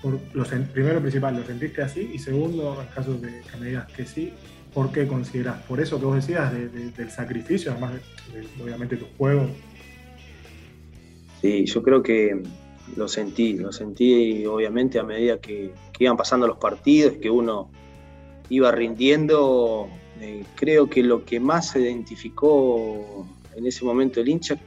Por, 0.02 0.20
los, 0.34 0.48
primero 0.74 1.02
principal, 1.02 1.36
¿lo 1.36 1.44
sentiste 1.44 1.82
así? 1.82 2.12
Y 2.14 2.20
segundo, 2.20 2.82
en 2.82 2.88
caso 2.88 3.16
de 3.16 3.42
que 3.42 3.58
me 3.58 3.68
digas 3.68 3.88
que 3.92 4.06
sí, 4.06 4.32
¿por 4.74 4.92
qué 4.92 5.08
considerás? 5.08 5.62
Por 5.64 5.80
eso 5.80 6.00
que 6.00 6.06
vos 6.06 6.16
decías 6.16 6.54
del 6.54 7.10
sacrificio, 7.10 7.72
además 7.72 7.94
de, 8.34 8.64
obviamente 8.64 8.96
tu 8.96 9.06
juego. 9.18 9.48
Sí, 11.42 11.66
yo 11.66 11.84
creo 11.84 12.02
que 12.02 12.42
lo 12.96 13.08
sentí, 13.08 13.54
lo 13.58 13.72
sentí 13.72 14.46
obviamente 14.46 15.00
a 15.00 15.04
medida 15.04 15.40
que, 15.40 15.74
iban 16.00 16.16
pasando 16.16 16.48
los 16.48 16.58
partidos, 16.58 17.14
que 17.14 17.30
uno 17.30 17.72
iba 18.50 18.72
rindiendo, 18.72 19.90
eh, 20.20 20.44
creo 20.56 20.90
que 20.90 21.04
lo 21.04 21.26
que 21.26 21.40
más 21.40 21.72
se 21.72 21.82
identificó 21.82 23.28
en 23.56 23.66
ese 23.66 23.84
momento 23.84 24.20
el 24.22 24.30
hincha, 24.30 24.58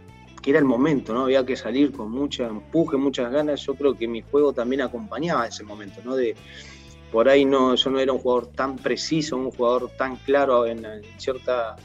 que 0.43 0.51
era 0.51 0.59
el 0.59 0.65
momento, 0.65 1.13
¿no? 1.13 1.25
Había 1.25 1.45
que 1.45 1.57
salir 1.57 1.93
con 1.93 2.11
mucha 2.11 2.47
empuje, 2.47 2.97
muchas 2.97 3.31
ganas, 3.31 3.65
yo 3.65 3.75
creo 3.75 3.97
que 3.97 4.09
mi 4.09 4.23
juego 4.23 4.53
también 4.53 4.83
acompañaba 4.83 5.47
ese 5.47 5.65
momento, 5.65 6.01
¿no? 6.05 6.17
De, 6.17 6.35
por 7.13 7.29
ahí 7.29 7.45
no, 7.45 7.75
yo 7.75 7.91
no 7.91 8.01
era 8.01 8.13
un 8.13 8.19
jugador 8.19 8.47
tan 8.49 8.77
preciso, 8.77 9.37
un 9.37 9.51
jugador 9.51 9.91
tan 9.97 10.17
claro 10.17 10.67
en, 10.67 10.87
cierta, 11.19 11.77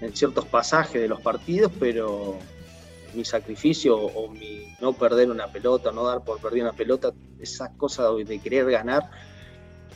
en 0.00 0.16
ciertos 0.16 0.46
pasajes 0.46 1.00
de 1.00 1.08
los 1.08 1.20
partidos, 1.20 1.70
pero 1.78 2.38
mi 3.14 3.24
sacrificio 3.24 3.96
o 3.96 4.30
mi 4.30 4.74
no 4.80 4.92
perder 4.92 5.30
una 5.30 5.48
pelota, 5.48 5.92
no 5.92 6.04
dar 6.06 6.24
por 6.24 6.40
perder 6.40 6.62
una 6.62 6.72
pelota, 6.72 7.12
esa 7.38 7.72
cosa 7.76 8.10
de 8.12 8.38
querer 8.38 8.70
ganar, 8.70 9.10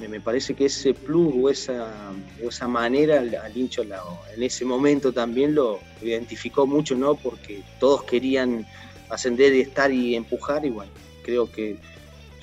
me 0.01 0.21
parece 0.21 0.55
que 0.55 0.67
ese 0.67 0.93
plus 0.93 1.33
o 1.37 1.49
esa, 1.49 2.13
esa 2.41 2.69
manera 2.69 3.21
al 3.21 3.57
hincho 3.57 3.83
en 3.83 4.43
ese 4.43 4.65
momento 4.65 5.13
también 5.13 5.55
lo 5.55 5.81
identificó 6.03 6.67
mucho, 6.67 6.97
¿no? 6.97 7.15
Porque 7.15 7.63
todos 7.79 8.03
querían 8.03 8.67
ascender 9.09 9.55
y 9.55 9.61
estar 9.61 9.93
y 9.93 10.17
empujar 10.17 10.65
y 10.67 10.71
bueno, 10.71 10.91
creo 11.23 11.51
que 11.51 11.79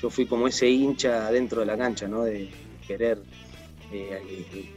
yo 0.02 0.10
fui 0.10 0.26
como 0.26 0.48
ese 0.48 0.70
hincha 0.70 1.30
dentro 1.32 1.60
de 1.60 1.68
la 1.68 1.78
cancha, 1.78 2.08
¿no? 2.08 2.24
De 2.24 2.50
querer 2.88 3.20
eh, 3.92 4.70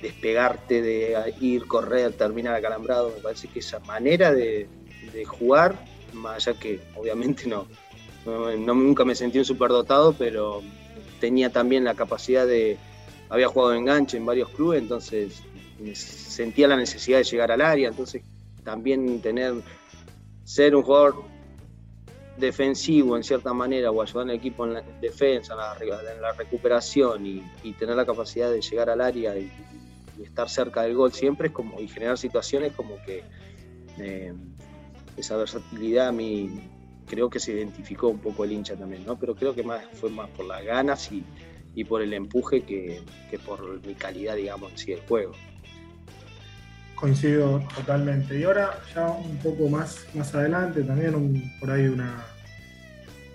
despegarte, 0.00 0.82
de 0.82 1.34
ir, 1.40 1.66
correr, 1.66 2.12
terminar 2.12 2.54
acalambrado. 2.54 3.12
Me 3.16 3.22
parece 3.22 3.48
que 3.48 3.58
esa 3.58 3.80
manera 3.80 4.32
de, 4.32 4.68
jugar, 5.26 5.78
más 6.12 6.46
allá 6.46 6.58
que 6.58 6.80
obviamente 6.94 7.46
no, 7.46 7.66
no, 8.24 8.54
nunca 8.74 9.04
me 9.04 9.14
sentí 9.14 9.38
un 9.38 9.44
superdotado, 9.44 10.12
pero 10.12 10.62
tenía 11.20 11.50
también 11.50 11.84
la 11.84 11.94
capacidad 11.94 12.46
de, 12.46 12.78
había 13.28 13.48
jugado 13.48 13.74
enganche 13.74 14.16
en 14.16 14.26
varios 14.26 14.48
clubes, 14.50 14.80
entonces 14.82 15.42
sentía 15.94 16.68
la 16.68 16.76
necesidad 16.76 17.18
de 17.18 17.24
llegar 17.24 17.52
al 17.52 17.60
área, 17.60 17.88
entonces 17.88 18.22
también 18.64 19.20
tener, 19.20 19.54
ser 20.44 20.74
un 20.74 20.82
jugador 20.82 21.24
defensivo 22.36 23.16
en 23.16 23.24
cierta 23.24 23.52
manera 23.52 23.90
o 23.90 24.02
ayudar 24.02 24.28
al 24.28 24.36
equipo 24.36 24.66
en 24.66 24.74
la 24.74 24.82
defensa, 25.00 25.54
en 25.54 26.20
la, 26.20 26.32
recuperación 26.32 27.26
y, 27.26 27.72
tener 27.78 27.96
la 27.96 28.04
capacidad 28.04 28.50
de 28.50 28.60
llegar 28.60 28.90
al 28.90 29.00
área 29.00 29.36
y, 29.36 29.50
estar 30.22 30.48
cerca 30.48 30.82
del 30.82 30.94
gol 30.94 31.12
siempre 31.12 31.48
es 31.48 31.52
como 31.52 31.78
y 31.78 31.88
generar 31.88 32.16
situaciones 32.16 32.72
como 32.72 32.96
que 33.04 33.22
eh, 33.98 34.32
esa 35.14 35.36
versatilidad 35.36 36.08
a 36.08 36.12
mí 36.12 36.70
creo 37.06 37.30
que 37.30 37.40
se 37.40 37.52
identificó 37.52 38.08
un 38.08 38.18
poco 38.18 38.44
el 38.44 38.52
hincha 38.52 38.76
también, 38.76 39.04
¿no? 39.06 39.18
Pero 39.18 39.34
creo 39.34 39.54
que 39.54 39.62
más 39.62 39.84
fue 39.94 40.10
más 40.10 40.28
por 40.30 40.46
las 40.46 40.64
ganas 40.64 41.10
y, 41.12 41.24
por 41.84 42.02
el 42.02 42.12
empuje 42.14 42.62
que, 42.62 43.02
por 43.44 43.84
mi 43.86 43.94
calidad, 43.94 44.36
digamos, 44.36 44.72
en 44.72 44.78
sí 44.78 44.90
del 44.92 45.00
juego. 45.00 45.32
Coincido 46.94 47.62
totalmente. 47.74 48.38
Y 48.38 48.44
ahora 48.44 48.80
ya 48.94 49.10
un 49.10 49.36
poco 49.38 49.68
más, 49.68 50.06
más 50.14 50.34
adelante, 50.34 50.82
también 50.82 51.52
por 51.60 51.70
ahí 51.70 51.86
una, 51.86 52.24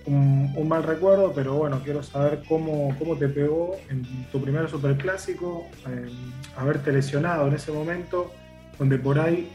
un, 0.06 0.68
mal 0.68 0.84
recuerdo, 0.84 1.32
pero 1.34 1.56
bueno, 1.56 1.82
quiero 1.84 2.02
saber 2.02 2.42
cómo, 2.48 2.96
cómo 2.98 3.16
te 3.16 3.28
pegó 3.28 3.78
en 3.90 4.04
tu 4.32 4.42
primer 4.42 4.70
superclásico, 4.70 5.68
eh, 5.88 6.10
haberte 6.56 6.92
lesionado 6.92 7.48
en 7.48 7.54
ese 7.54 7.72
momento, 7.72 8.32
donde 8.80 8.98
por 8.98 9.20
ahí 9.20 9.52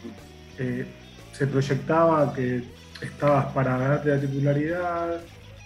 eh, 0.59 0.87
se 1.33 1.47
proyectaba 1.47 2.33
que 2.33 2.63
estabas 3.01 3.53
para 3.53 3.77
ganarte 3.79 4.09
la 4.09 4.21
titularidad, 4.21 5.21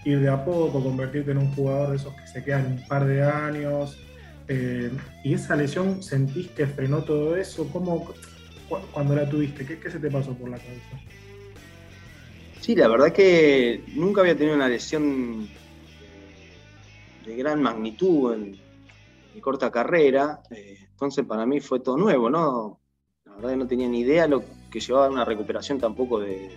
ir 0.05 0.21
de 0.21 0.29
a 0.29 0.45
poco, 0.45 0.83
convertirte 0.83 1.31
en 1.31 1.39
un 1.39 1.55
jugador 1.55 1.91
de 1.91 1.97
esos 1.97 2.15
que 2.15 2.27
se 2.27 2.45
quedan 2.45 2.67
un 2.67 2.89
par 2.89 3.07
de 3.07 3.23
años. 3.23 3.99
Eh, 4.49 4.91
y 5.23 5.35
esa 5.35 5.55
lesión, 5.57 6.03
¿sentís 6.03 6.49
que 6.49 6.67
frenó 6.67 7.03
todo 7.03 7.37
eso? 7.37 7.69
¿Cómo, 7.73 8.13
cuando 8.93 9.15
la 9.15 9.29
tuviste? 9.29 9.65
¿Qué, 9.65 9.91
se 9.91 9.99
te 9.99 10.11
pasó 10.11 10.35
por 10.35 10.49
la 10.49 10.59
cabeza? 10.59 11.01
Sí, 12.61 12.75
la 12.75 12.89
verdad 12.89 13.13
que 13.13 13.85
nunca 13.95 14.21
había 14.21 14.37
tenido 14.37 14.57
una 14.57 14.69
lesión 14.69 15.49
de 17.25 17.37
gran 17.37 17.63
magnitud 17.63 18.35
en 18.35 18.59
mi 19.35 19.41
corta 19.41 19.71
carrera, 19.71 20.43
eh, 20.51 20.89
entonces 20.91 21.25
para 21.25 21.47
mí 21.47 21.61
fue 21.61 21.81
todo 21.81 21.97
nuevo, 21.97 22.29
¿no? 22.29 22.81
La 23.25 23.37
verdad 23.37 23.51
que 23.51 23.57
no 23.57 23.67
tenía 23.67 23.89
ni 23.89 24.01
idea 24.01 24.27
lo 24.27 24.43
que 24.71 24.81
llevaba 24.81 25.09
una 25.09 25.25
recuperación 25.25 25.79
tampoco 25.79 26.21
de, 26.21 26.51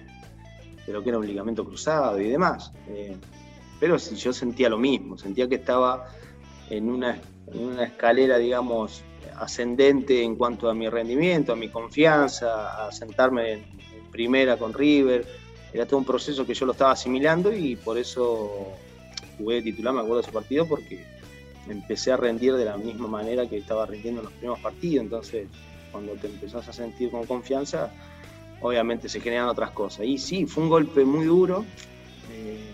lo 0.88 1.04
que 1.04 1.10
era 1.10 1.20
un 1.20 1.28
ligamento 1.28 1.64
cruzado 1.66 2.20
y 2.20 2.30
demás. 2.30 2.72
Eh, 2.88 3.16
pero 3.80 3.98
yo 3.98 4.34
sentía 4.34 4.70
lo 4.70 4.78
mismo, 4.78 5.18
sentía 5.18 5.48
que 5.48 5.56
estaba 5.56 6.08
en 6.70 6.90
una, 6.90 7.20
una 7.48 7.86
escalera, 7.86 8.38
digamos, 8.38 9.04
ascendente 9.38 10.24
en 10.24 10.36
cuanto 10.36 10.70
a 10.70 10.74
mi 10.74 10.88
rendimiento, 10.90 11.54
a 11.54 11.56
mi 11.56 11.70
confianza, 11.70 12.88
a 12.88 12.92
sentarme 12.92 13.54
en, 13.54 13.84
primera 14.12 14.58
con 14.58 14.74
River. 14.74 15.26
Era 15.74 15.88
todo 15.88 15.98
un 15.98 16.06
proceso 16.06 16.46
que 16.46 16.54
yo 16.54 16.68
lo 16.68 16.74
estaba 16.74 16.92
asimilando 16.92 17.52
y 17.52 17.76
por 17.76 17.98
eso 17.98 18.68
jugué 19.40 19.56
de 19.56 19.62
titular, 19.64 19.92
me 19.92 20.02
acuerdo 20.02 20.18
de 20.18 20.22
ese 20.22 20.32
partido, 20.32 20.68
porque 20.68 21.04
empecé 21.68 22.12
a 22.12 22.18
rendir 22.18 22.54
de 22.54 22.66
la 22.66 22.78
misma 22.78 23.08
manera 23.08 23.50
que 23.50 23.58
estaba 23.58 23.88
rindiendo 23.88 24.22
en 24.22 24.26
los 24.26 24.34
primeros 24.34 24.60
partidos. 24.60 25.04
Entonces, 25.04 25.48
cuando 25.92 26.14
te 26.14 26.28
empezás 26.28 26.68
a 26.68 26.74
sentir 26.74 27.10
con 27.10 27.26
confianza, 27.26 27.92
obviamente 28.64 29.10
se 29.10 29.20
generan 29.20 29.50
otras 29.50 29.72
cosas. 29.72 30.06
Y 30.06 30.18
sí, 30.18 30.48
fue 30.48 30.64
un 30.64 30.70
golpe 30.70 31.06
muy 31.06 31.26
duro. 31.26 31.66
Eh, 32.32 32.72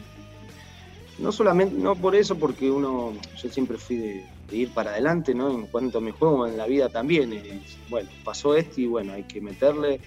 no 1.17 1.31
solamente, 1.31 1.75
no 1.75 1.95
por 1.95 2.15
eso, 2.15 2.37
porque 2.37 2.71
uno, 2.71 3.13
yo 3.35 3.49
siempre 3.49 3.77
fui 3.77 3.97
de, 3.97 4.25
ir 4.51 4.73
para 4.73 4.91
adelante, 4.91 5.33
¿no? 5.33 5.51
En 5.51 5.67
cuanto 5.67 5.97
a 5.97 6.01
mi 6.01 6.11
juego, 6.11 6.47
en 6.47 6.57
la 6.57 6.67
vida 6.67 6.89
también. 6.89 7.41
bueno, 7.89 8.09
pasó 8.23 8.55
esto 8.55 8.79
y 8.79 8.85
bueno, 8.85 9.13
hay 9.13 9.23
que 9.23 9.41
meterle. 9.41 9.99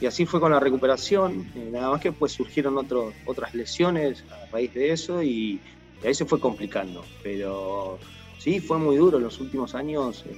y 0.00 0.06
así 0.06 0.26
fue 0.26 0.40
con 0.40 0.52
la 0.52 0.60
recuperación, 0.60 1.50
eh, 1.54 1.70
nada 1.72 1.90
más 1.90 2.00
que 2.00 2.12
pues 2.12 2.32
surgieron 2.32 2.76
otras 2.76 3.54
lesiones 3.54 4.24
a 4.30 4.50
raíz 4.52 4.74
de 4.74 4.92
eso 4.92 5.22
y, 5.22 5.60
ahí 6.04 6.14
se 6.14 6.26
fue 6.26 6.40
complicando. 6.40 7.04
Pero 7.22 7.98
sí, 8.38 8.60
fue 8.60 8.78
muy 8.78 8.96
duro 8.96 9.18
en 9.18 9.24
los 9.24 9.40
últimos 9.40 9.74
años, 9.76 10.24
eh, 10.26 10.36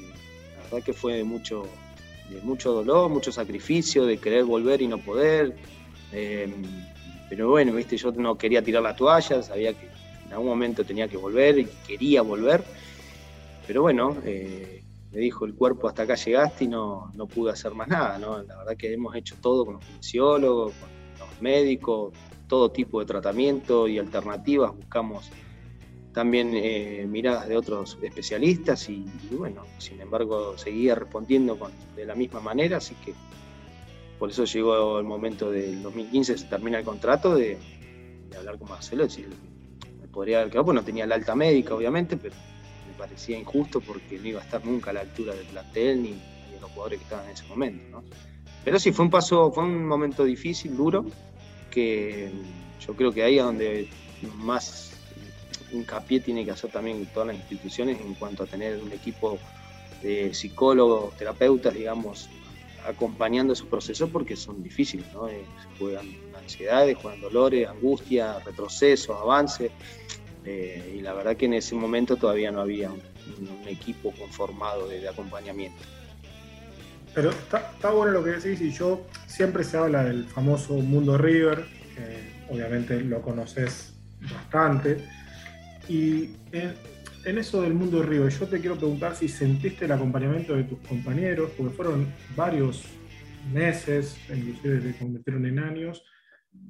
la 0.56 0.62
verdad 0.64 0.82
que 0.84 0.92
fue 0.92 1.24
mucho, 1.24 1.64
de 2.30 2.40
mucho 2.42 2.72
dolor, 2.72 3.10
mucho 3.10 3.32
sacrificio, 3.32 4.06
de 4.06 4.18
querer 4.18 4.44
volver 4.44 4.80
y 4.82 4.88
no 4.88 4.98
poder. 4.98 5.56
Em, 6.12 6.62
pero 7.28 7.50
bueno, 7.50 7.72
viste, 7.72 7.96
yo 7.96 8.12
no 8.12 8.36
quería 8.36 8.62
tirar 8.62 8.82
la 8.82 8.96
toalla, 8.96 9.42
sabía 9.42 9.72
que 9.72 9.88
en 10.26 10.32
algún 10.32 10.48
momento 10.48 10.84
tenía 10.84 11.08
que 11.08 11.16
volver 11.16 11.58
y 11.58 11.68
quería 11.86 12.22
volver. 12.22 12.64
Pero 13.66 13.82
bueno, 13.82 14.16
eh, 14.24 14.82
me 15.12 15.20
dijo 15.20 15.44
el 15.44 15.54
cuerpo 15.54 15.88
hasta 15.88 16.04
acá 16.04 16.14
llegaste 16.14 16.64
y 16.64 16.68
no, 16.68 17.10
no 17.14 17.26
pude 17.26 17.52
hacer 17.52 17.74
más 17.74 17.88
nada, 17.88 18.18
¿no? 18.18 18.42
La 18.42 18.56
verdad 18.58 18.76
que 18.76 18.92
hemos 18.92 19.14
hecho 19.16 19.36
todo 19.40 19.64
con 19.64 19.74
los 19.74 19.84
fisiólogos, 19.84 20.72
con 20.72 21.28
los 21.28 21.42
médicos, 21.42 22.12
todo 22.46 22.70
tipo 22.70 23.00
de 23.00 23.06
tratamiento 23.06 23.86
y 23.86 23.98
alternativas, 23.98 24.74
buscamos 24.74 25.30
también 26.12 26.52
eh, 26.54 27.06
miradas 27.08 27.48
de 27.48 27.56
otros 27.56 27.98
especialistas 28.02 28.88
y, 28.88 29.06
bueno, 29.30 29.64
sin 29.78 30.00
embargo 30.00 30.58
seguía 30.58 30.94
respondiendo 30.94 31.58
de 31.94 32.04
la 32.04 32.14
misma 32.14 32.40
manera, 32.40 32.78
así 32.78 32.94
que 33.04 33.14
por 34.18 34.30
eso 34.30 34.44
llegó 34.44 34.98
el 34.98 35.06
momento 35.06 35.50
del 35.50 35.82
2015, 35.82 36.38
se 36.38 36.44
termina 36.46 36.78
el 36.78 36.84
contrato, 36.84 37.34
de, 37.34 37.58
hablar 38.36 38.58
con 38.58 38.68
Marcelo, 38.68 39.04
decir, 39.04 39.28
me 40.00 40.06
podría 40.08 40.40
haber 40.40 40.50
quedado, 40.50 40.66
pues 40.66 40.74
no 40.74 40.84
tenía 40.84 41.06
la 41.06 41.14
alta 41.14 41.34
médica 41.34 41.74
obviamente, 41.74 42.16
pero 42.16 42.34
parecía 43.00 43.38
injusto 43.38 43.80
porque 43.80 44.18
no 44.18 44.28
iba 44.28 44.40
a 44.40 44.44
estar 44.44 44.62
nunca 44.62 44.90
a 44.90 44.92
la 44.92 45.00
altura 45.00 45.34
del 45.34 45.46
plantel 45.46 46.02
ni, 46.02 46.10
de 46.10 46.60
los 46.60 46.70
jugadores 46.70 46.98
que 46.98 47.04
estaban 47.04 47.24
en 47.24 47.32
ese 47.32 47.46
momento. 47.46 48.02
Pero 48.62 48.78
sí, 48.78 48.92
fue 48.92 49.06
un 49.06 49.10
paso, 49.10 49.50
fue 49.50 49.64
un 49.64 49.86
momento 49.86 50.22
difícil, 50.24 50.76
duro, 50.76 51.06
que 51.70 52.30
yo 52.86 52.94
creo 52.94 53.10
que 53.10 53.22
ahí 53.22 53.38
es 53.38 53.44
donde 53.44 53.88
más 54.36 54.99
hincapié 55.72 56.20
tiene 56.20 56.44
que 56.44 56.50
hacer 56.50 56.70
también 56.70 57.06
todas 57.06 57.28
las 57.28 57.36
instituciones 57.36 58.00
en 58.00 58.14
cuanto 58.14 58.44
a 58.44 58.46
tener 58.46 58.78
un 58.82 58.92
equipo 58.92 59.38
de 60.02 60.32
psicólogos, 60.32 61.16
terapeutas, 61.16 61.74
digamos, 61.74 62.28
acompañando 62.86 63.52
esos 63.52 63.66
procesos 63.66 64.08
porque 64.10 64.36
son 64.36 64.62
difíciles, 64.62 65.06
¿no? 65.12 65.28
Eh, 65.28 65.44
juegan 65.78 66.06
ansiedades, 66.38 66.96
juegan 66.96 67.20
dolores, 67.20 67.68
angustia, 67.68 68.38
retrocesos, 68.40 69.16
avances. 69.16 69.70
Eh, 70.44 70.96
y 70.96 71.00
la 71.02 71.12
verdad 71.12 71.36
que 71.36 71.44
en 71.46 71.54
ese 71.54 71.74
momento 71.74 72.16
todavía 72.16 72.50
no 72.50 72.62
había 72.62 72.90
un, 72.90 73.02
equipo 73.68 74.12
conformado 74.12 74.88
de, 74.88 75.06
acompañamiento. 75.08 75.78
Pero 77.14 77.30
está, 77.30 77.90
bueno 77.90 78.12
lo 78.12 78.24
que 78.24 78.30
decís 78.30 78.60
y 78.60 78.72
yo 78.72 79.06
siempre 79.26 79.62
se 79.62 79.76
habla 79.76 80.02
del 80.02 80.24
famoso 80.24 80.74
mundo 80.74 81.16
River, 81.16 81.64
obviamente 82.48 83.00
lo 83.00 83.22
conoces 83.22 83.92
bastante. 84.20 85.06
Y 85.90 86.36
en, 86.52 87.36
eso 87.36 87.62
del 87.62 87.74
mundo 87.74 88.00
River, 88.04 88.30
yo 88.30 88.46
te 88.46 88.60
quiero 88.60 88.76
preguntar 88.76 89.16
si 89.16 89.26
sentiste 89.26 89.86
el 89.86 89.92
acompañamiento 89.92 90.54
de 90.54 90.62
tus 90.62 90.78
compañeros, 90.86 91.50
porque 91.56 91.74
fueron 91.74 92.06
varios 92.36 92.84
meses, 93.52 94.16
inclusive 94.32 94.92
se 94.92 94.98
convirtieron 94.98 95.46
en 95.46 95.58
años, 95.58 96.04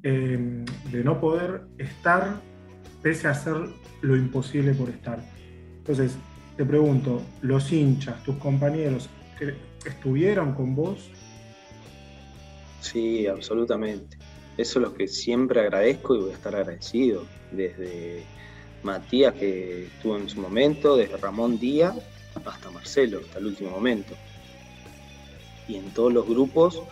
eh, 0.02 0.64
de 0.90 1.04
no 1.04 1.20
poder 1.20 1.64
estar 1.76 2.40
pese 3.02 3.28
a 3.28 3.32
hacer 3.32 3.56
lo 4.00 4.16
imposible 4.16 4.72
por 4.72 4.88
estar. 4.88 5.22
Entonces, 5.76 6.16
te 6.56 6.64
pregunto, 6.64 7.20
los 7.42 7.70
hinchas, 7.70 8.24
tus 8.24 8.36
compañeros, 8.36 9.10
¿estuvieron 9.84 10.54
con 10.54 10.74
vos? 10.74 11.10
Sí, 12.80 13.26
absolutamente. 13.26 14.16
Eso 14.56 14.78
es 14.78 14.86
lo 14.86 14.94
que 14.94 15.06
siempre 15.06 15.60
agradezco 15.60 16.16
y 16.16 16.20
voy 16.20 16.30
a 16.30 16.34
estar 16.34 16.56
agradecido. 16.56 17.26
Desde 17.52 18.24
Matías, 18.82 19.34
que 19.34 19.86
estuvo 19.86 20.16
en 20.16 20.28
su 20.28 20.40
momento, 20.40 20.96
desde 20.96 21.16
Ramón 21.16 21.58
Díaz 21.58 21.96
hasta 22.44 22.70
Marcelo, 22.70 23.20
hasta 23.24 23.38
el 23.38 23.46
último 23.46 23.70
momento. 23.70 24.14
Y 25.68 25.76
en 25.76 25.90
todos 25.92 26.12
los 26.12 26.26
grupos, 26.26 26.82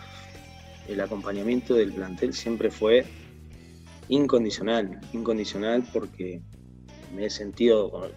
el 0.87 1.01
acompañamiento 1.01 1.73
del 1.73 1.93
plantel 1.93 2.33
siempre 2.33 2.69
fue 2.69 3.05
incondicional, 4.07 4.99
incondicional 5.13 5.83
porque 5.93 6.41
me 7.15 7.25
he 7.25 7.29
sentido, 7.29 8.09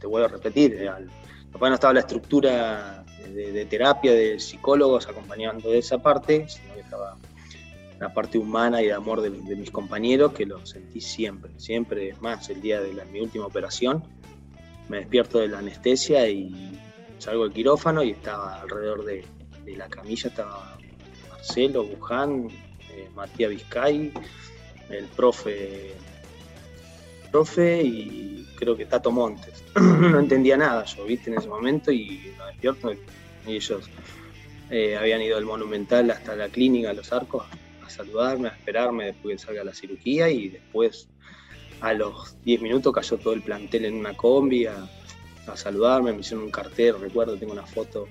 te 0.00 0.06
vuelvo 0.06 0.26
a 0.26 0.30
repetir, 0.30 0.88
al, 0.88 1.08
papá 1.52 1.68
no 1.68 1.74
estaba 1.74 1.92
la 1.92 2.00
estructura 2.00 3.04
de, 3.32 3.64
terapia 3.66 4.12
de 4.12 4.38
psicólogos 4.38 5.08
acompañando 5.08 5.70
de 5.70 5.78
esa 5.78 5.98
parte, 5.98 6.48
sino 6.48 6.74
que 6.74 6.80
estaba 6.80 7.16
la 8.00 8.12
parte 8.14 8.38
humana 8.38 8.82
y 8.82 8.86
de 8.86 8.94
amor 8.94 9.20
de, 9.20 9.30
mis 9.30 9.70
compañeros 9.70 10.32
que 10.32 10.46
lo 10.46 10.64
sentí 10.64 11.02
siempre, 11.02 11.52
siempre, 11.58 12.14
más, 12.20 12.48
el 12.48 12.62
día 12.62 12.80
de 12.80 12.92
mi 13.12 13.20
última 13.20 13.44
operación, 13.44 14.02
me 14.88 14.98
despierto 14.98 15.38
de 15.38 15.48
la 15.48 15.58
anestesia 15.58 16.26
y 16.28 16.80
salgo 17.18 17.44
del 17.44 17.52
quirófano 17.52 18.02
y 18.02 18.10
estaba 18.10 18.62
alrededor 18.62 19.04
de, 19.04 19.24
la 19.76 19.88
camilla, 19.88 20.30
estaba 20.30 20.76
Marcelo, 21.28 21.84
Buján, 21.84 22.48
eh, 22.90 23.08
Matías 23.14 23.50
Vizcay, 23.50 24.12
el 24.88 25.04
profe, 25.04 25.92
profe 27.30 27.82
y 27.84 28.48
creo 28.56 28.76
que 28.76 28.86
Tato 28.86 29.12
Montes. 29.12 29.62
no 29.76 30.18
entendía 30.18 30.56
nada 30.56 30.84
yo, 30.86 31.04
viste, 31.04 31.30
en 31.30 31.38
ese 31.38 31.46
momento 31.46 31.92
y 31.92 32.32
me 32.36 32.46
despierto 32.46 32.92
y 33.46 33.54
ellos 33.54 33.88
eh, 34.70 34.96
habían 34.96 35.22
ido 35.22 35.36
del 35.36 35.44
Monumental 35.44 36.10
hasta 36.10 36.34
la 36.34 36.48
clínica, 36.48 36.92
los 36.92 37.12
arcos, 37.12 37.44
saludarme, 37.90 38.48
a 38.48 38.52
esperarme 38.52 39.06
después 39.06 39.40
que 39.40 39.46
salga 39.46 39.64
la 39.64 39.74
cirugía 39.74 40.30
y 40.30 40.48
después 40.48 41.08
a 41.80 41.92
los 41.94 42.36
10 42.42 42.62
minutos 42.62 42.92
cayó 42.92 43.18
todo 43.18 43.32
el 43.32 43.42
plantel 43.42 43.86
en 43.86 43.94
una 43.94 44.16
combi 44.16 44.66
a, 44.66 44.88
saludarme, 45.54 46.12
me 46.12 46.20
hicieron 46.20 46.44
un 46.44 46.52
cartel, 46.52 47.00
recuerdo, 47.00 47.36
tengo 47.36 47.52
una 47.52 47.66
foto 47.66 48.06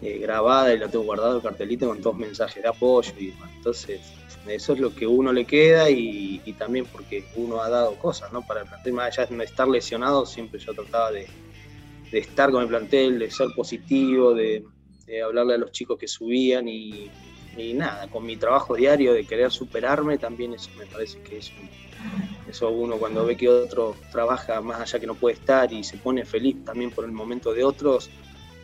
eh, 0.00 0.18
grabada 0.18 0.72
y 0.72 0.78
la 0.78 0.88
tengo 0.88 1.04
guardado 1.04 1.38
el 1.38 1.42
cartelito 1.42 1.88
con 1.88 2.00
dos 2.00 2.16
mensajes 2.16 2.62
de 2.62 2.68
apoyo 2.68 3.12
y 3.18 3.34
entonces 3.56 4.00
eso 4.46 4.72
es 4.72 4.80
lo 4.80 4.94
que 4.94 5.06
uno 5.06 5.32
le 5.32 5.44
queda 5.44 5.88
y, 5.90 6.40
también 6.58 6.86
porque 6.86 7.24
uno 7.36 7.60
ha 7.60 7.68
dado 7.68 7.94
cosas, 7.96 8.32
¿no? 8.32 8.46
Para 8.46 8.62
el 8.62 8.68
plantel, 8.68 8.92
más 8.92 9.18
allá 9.18 9.26
de 9.26 9.44
estar 9.44 9.68
lesionado, 9.68 10.26
siempre 10.26 10.60
yo 10.60 10.74
trataba 10.74 11.12
de, 11.12 11.26
estar 12.12 12.50
con 12.50 12.62
el 12.62 12.68
plantel, 12.68 13.18
de 13.18 13.30
ser 13.30 13.48
positivo, 13.56 14.34
de, 14.34 14.64
hablarle 15.24 15.54
a 15.54 15.58
los 15.58 15.72
chicos 15.72 15.98
que 15.98 16.08
subían 16.08 16.68
y, 16.68 17.10
nada, 17.74 18.08
con 18.08 18.24
mi 18.24 18.36
trabajo 18.36 18.74
diario 18.74 19.12
de 19.12 19.26
querer 19.26 19.50
superarme, 19.50 20.18
también 20.18 20.54
eso 20.54 20.70
me 20.78 20.86
parece 20.86 21.20
que 21.22 21.38
es 21.38 21.52
eso 22.48 22.70
uno 22.70 22.96
cuando 22.96 23.24
ve 23.24 23.36
que 23.36 23.48
otro 23.48 23.94
trabaja 24.10 24.60
más 24.60 24.80
allá 24.80 24.98
que 24.98 25.06
no 25.06 25.14
puede 25.14 25.36
estar 25.36 25.72
y 25.72 25.84
se 25.84 25.98
pone 25.98 26.24
feliz 26.24 26.64
también 26.64 26.90
por 26.90 27.04
el 27.04 27.12
momento 27.12 27.52
de 27.52 27.62
otros, 27.62 28.10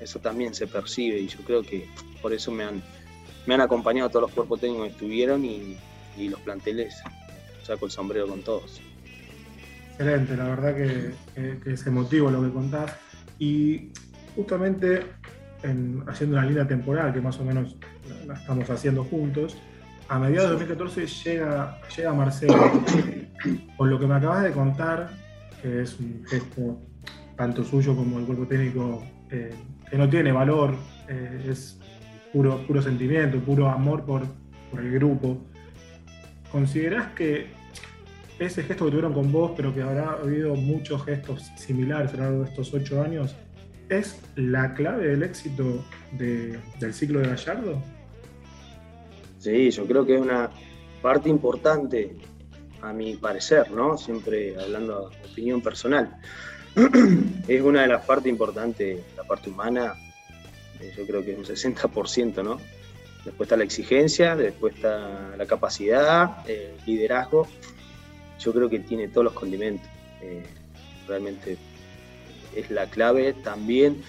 eso 0.00 0.18
también 0.18 0.54
se 0.54 0.66
percibe 0.66 1.18
y 1.18 1.28
yo 1.28 1.38
creo 1.44 1.62
que 1.62 1.88
por 2.20 2.32
eso 2.32 2.50
me 2.50 2.64
han 2.64 2.82
me 3.48 3.54
han 3.54 3.62
acompañado 3.62 4.10
todos 4.10 4.24
los 4.24 4.32
cuerpos 4.32 4.60
técnicos 4.60 4.88
que 4.88 4.92
estuvieron 4.92 5.42
y, 5.42 5.78
los 6.28 6.38
planteles, 6.40 6.94
saco 7.62 7.86
el 7.86 7.90
sombrero 7.90 8.26
con 8.26 8.42
todos. 8.42 8.82
Excelente, 9.92 10.36
la 10.36 10.48
verdad 10.48 10.76
que, 10.76 11.72
es 11.72 11.86
emotivo 11.86 12.30
lo 12.30 12.42
que 12.42 12.50
contás. 12.50 12.94
Y 13.38 13.90
justamente 14.36 15.06
haciendo 16.08 16.36
una 16.36 16.44
línea 16.44 16.68
temporal 16.68 17.14
que 17.14 17.22
más 17.22 17.38
o 17.38 17.44
menos 17.44 17.76
estamos 18.34 18.68
haciendo 18.70 19.04
juntos, 19.04 19.56
a 20.08 20.18
mediados 20.18 20.58
de 20.58 20.66
2014 20.66 21.06
llega, 21.06 21.78
llega 21.94 22.14
Marcelo. 22.14 22.82
Con 23.76 23.90
lo 23.90 23.98
que 23.98 24.06
me 24.06 24.14
acabas 24.14 24.42
de 24.42 24.52
contar, 24.52 25.10
que 25.60 25.82
es 25.82 25.98
un 26.00 26.24
gesto 26.26 26.80
tanto 27.36 27.62
suyo 27.62 27.94
como 27.94 28.18
el 28.18 28.24
cuerpo 28.24 28.46
técnico 28.46 29.04
eh, 29.30 29.54
que 29.90 29.98
no 29.98 30.08
tiene 30.08 30.32
valor, 30.32 30.74
eh, 31.08 31.46
es 31.50 31.78
puro, 32.32 32.66
puro 32.66 32.80
sentimiento, 32.80 33.38
puro 33.38 33.68
amor 33.68 34.04
por, 34.04 34.22
el 34.78 34.92
grupo. 34.92 35.38
¿Considerás 36.50 37.12
que 37.12 37.48
ese 38.38 38.62
gesto 38.62 38.86
que 38.86 38.90
tuvieron 38.90 39.12
con 39.12 39.30
vos, 39.30 39.52
pero 39.56 39.74
que 39.74 39.82
habrá 39.82 40.12
habido 40.12 40.54
muchos 40.54 41.04
gestos 41.04 41.42
similares 41.56 42.14
a 42.14 42.16
lo 42.16 42.22
largo 42.22 42.38
de 42.44 42.48
estos 42.50 42.72
ocho 42.72 43.02
años, 43.02 43.36
es 43.88 44.20
la 44.36 44.74
clave 44.74 45.06
del 45.08 45.22
éxito 45.22 45.84
del 46.12 46.94
ciclo 46.94 47.20
de 47.20 47.28
Gallardo? 47.28 47.82
Yo 49.70 49.86
creo 49.86 50.04
que 50.04 50.16
es 50.16 50.20
una 50.20 50.50
parte 51.00 51.28
importante, 51.28 52.16
a 52.82 52.92
mi 52.92 53.16
parecer, 53.16 53.70
¿no? 53.70 53.98
Siempre 53.98 54.54
hablando 54.58 55.10
de 55.10 55.30
opinión 55.30 55.60
personal. 55.60 56.16
es 57.48 57.62
una 57.62 57.82
de 57.82 57.88
las 57.88 58.04
partes 58.04 58.30
importantes, 58.30 59.00
la 59.16 59.24
parte 59.24 59.50
humana, 59.50 59.94
eh, 60.80 60.92
yo 60.96 61.06
creo 61.06 61.24
que 61.24 61.32
es 61.32 61.38
un 61.38 61.44
60%, 61.44 62.44
¿no? 62.44 62.58
Después 63.24 63.46
está 63.46 63.56
la 63.56 63.64
exigencia, 63.64 64.36
después 64.36 64.76
está 64.76 65.34
la 65.36 65.46
capacidad, 65.46 66.48
el 66.48 66.72
liderazgo. 66.86 67.48
Yo 68.38 68.52
creo 68.52 68.70
que 68.70 68.78
tiene 68.78 69.08
todos 69.08 69.24
los 69.24 69.32
condimentos. 69.32 69.88
Eh, 70.22 70.44
realmente 71.08 71.56
es 72.54 72.70
la 72.70 72.86
clave 72.86 73.32
también 73.32 74.02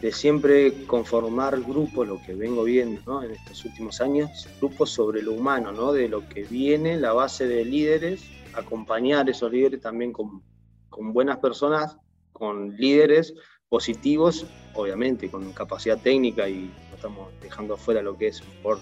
de 0.00 0.12
siempre 0.12 0.86
conformar 0.86 1.60
grupos, 1.60 2.08
lo 2.08 2.22
que 2.22 2.34
vengo 2.34 2.64
viendo 2.64 3.22
en 3.22 3.32
estos 3.32 3.64
últimos 3.66 4.00
años, 4.00 4.48
grupos 4.58 4.90
sobre 4.90 5.22
lo 5.22 5.32
humano, 5.32 5.72
¿no? 5.72 5.92
de 5.92 6.08
lo 6.08 6.26
que 6.28 6.44
viene, 6.44 6.96
la 6.96 7.12
base 7.12 7.46
de 7.46 7.64
líderes, 7.64 8.22
acompañar 8.54 9.28
esos 9.28 9.52
líderes 9.52 9.80
también 9.80 10.12
con, 10.12 10.42
con 10.88 11.12
buenas 11.12 11.38
personas, 11.38 11.98
con 12.32 12.76
líderes 12.76 13.34
positivos, 13.68 14.46
obviamente 14.74 15.30
con 15.30 15.52
capacidad 15.52 16.00
técnica 16.00 16.48
y 16.48 16.72
no 16.88 16.96
estamos 16.96 17.28
dejando 17.42 17.74
afuera 17.74 18.00
lo 18.00 18.16
que 18.16 18.28
es 18.28 18.40
sport 18.40 18.80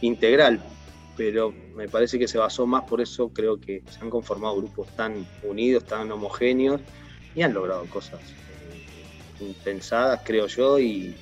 integral, 0.00 0.62
pero 1.16 1.52
me 1.74 1.88
parece 1.88 2.18
que 2.18 2.28
se 2.28 2.38
basó 2.38 2.66
más 2.66 2.84
por 2.84 3.00
eso, 3.00 3.30
creo 3.30 3.60
que 3.60 3.82
se 3.90 4.00
han 4.00 4.10
conformado 4.10 4.56
grupos 4.56 4.86
tan 4.94 5.26
unidos, 5.42 5.84
tan 5.84 6.12
homogéneos 6.12 6.80
y 7.34 7.42
han 7.42 7.52
logrado 7.52 7.84
cosas 7.86 8.20
pensadas, 9.64 10.20
creo 10.24 10.46
yo, 10.46 10.78
y, 10.78 11.14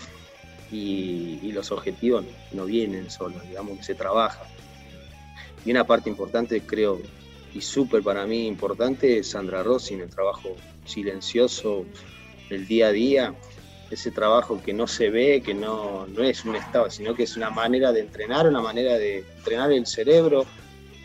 y, 0.71 1.53
los 1.53 1.71
objetivos 1.71 2.25
no 2.53 2.65
vienen 2.65 3.11
solos, 3.11 3.43
digamos 3.49 3.79
que 3.79 3.85
se 3.85 3.95
trabaja. 3.95 4.43
Y 5.65 5.71
una 5.71 5.85
parte 5.85 6.11
importante, 6.11 6.61
creo, 6.63 7.01
y 7.55 7.61
súper 7.61 8.03
para 8.03 8.27
mí 8.27 8.47
importante, 8.47 9.19
es 9.19 9.31
Sandra 9.31 9.63
Rossi 9.63 9.95
en 9.95 10.01
el 10.01 10.11
trabajo 10.11 10.57
silencioso 10.85 11.87
del 12.51 12.67
día 12.67 12.89
a 12.89 12.93
día, 12.93 13.35
ese 13.91 14.11
trabajo 14.11 14.61
que 14.63 14.73
no 14.73 14.87
se 14.87 15.11
ve, 15.11 15.43
que 15.45 15.55
no, 15.55 16.07
no 16.09 16.25
es 16.25 16.45
un 16.45 16.57
estado, 16.57 16.91
sino 16.91 17.15
que 17.15 17.23
es 17.23 17.37
una 17.37 17.51
manera 17.51 17.93
de 17.93 18.01
entrenar, 18.01 18.49
una 18.49 18.61
manera 18.61 18.99
de 18.99 19.19
entrenar 19.39 19.71
el 19.73 19.87
cerebro, 19.87 20.45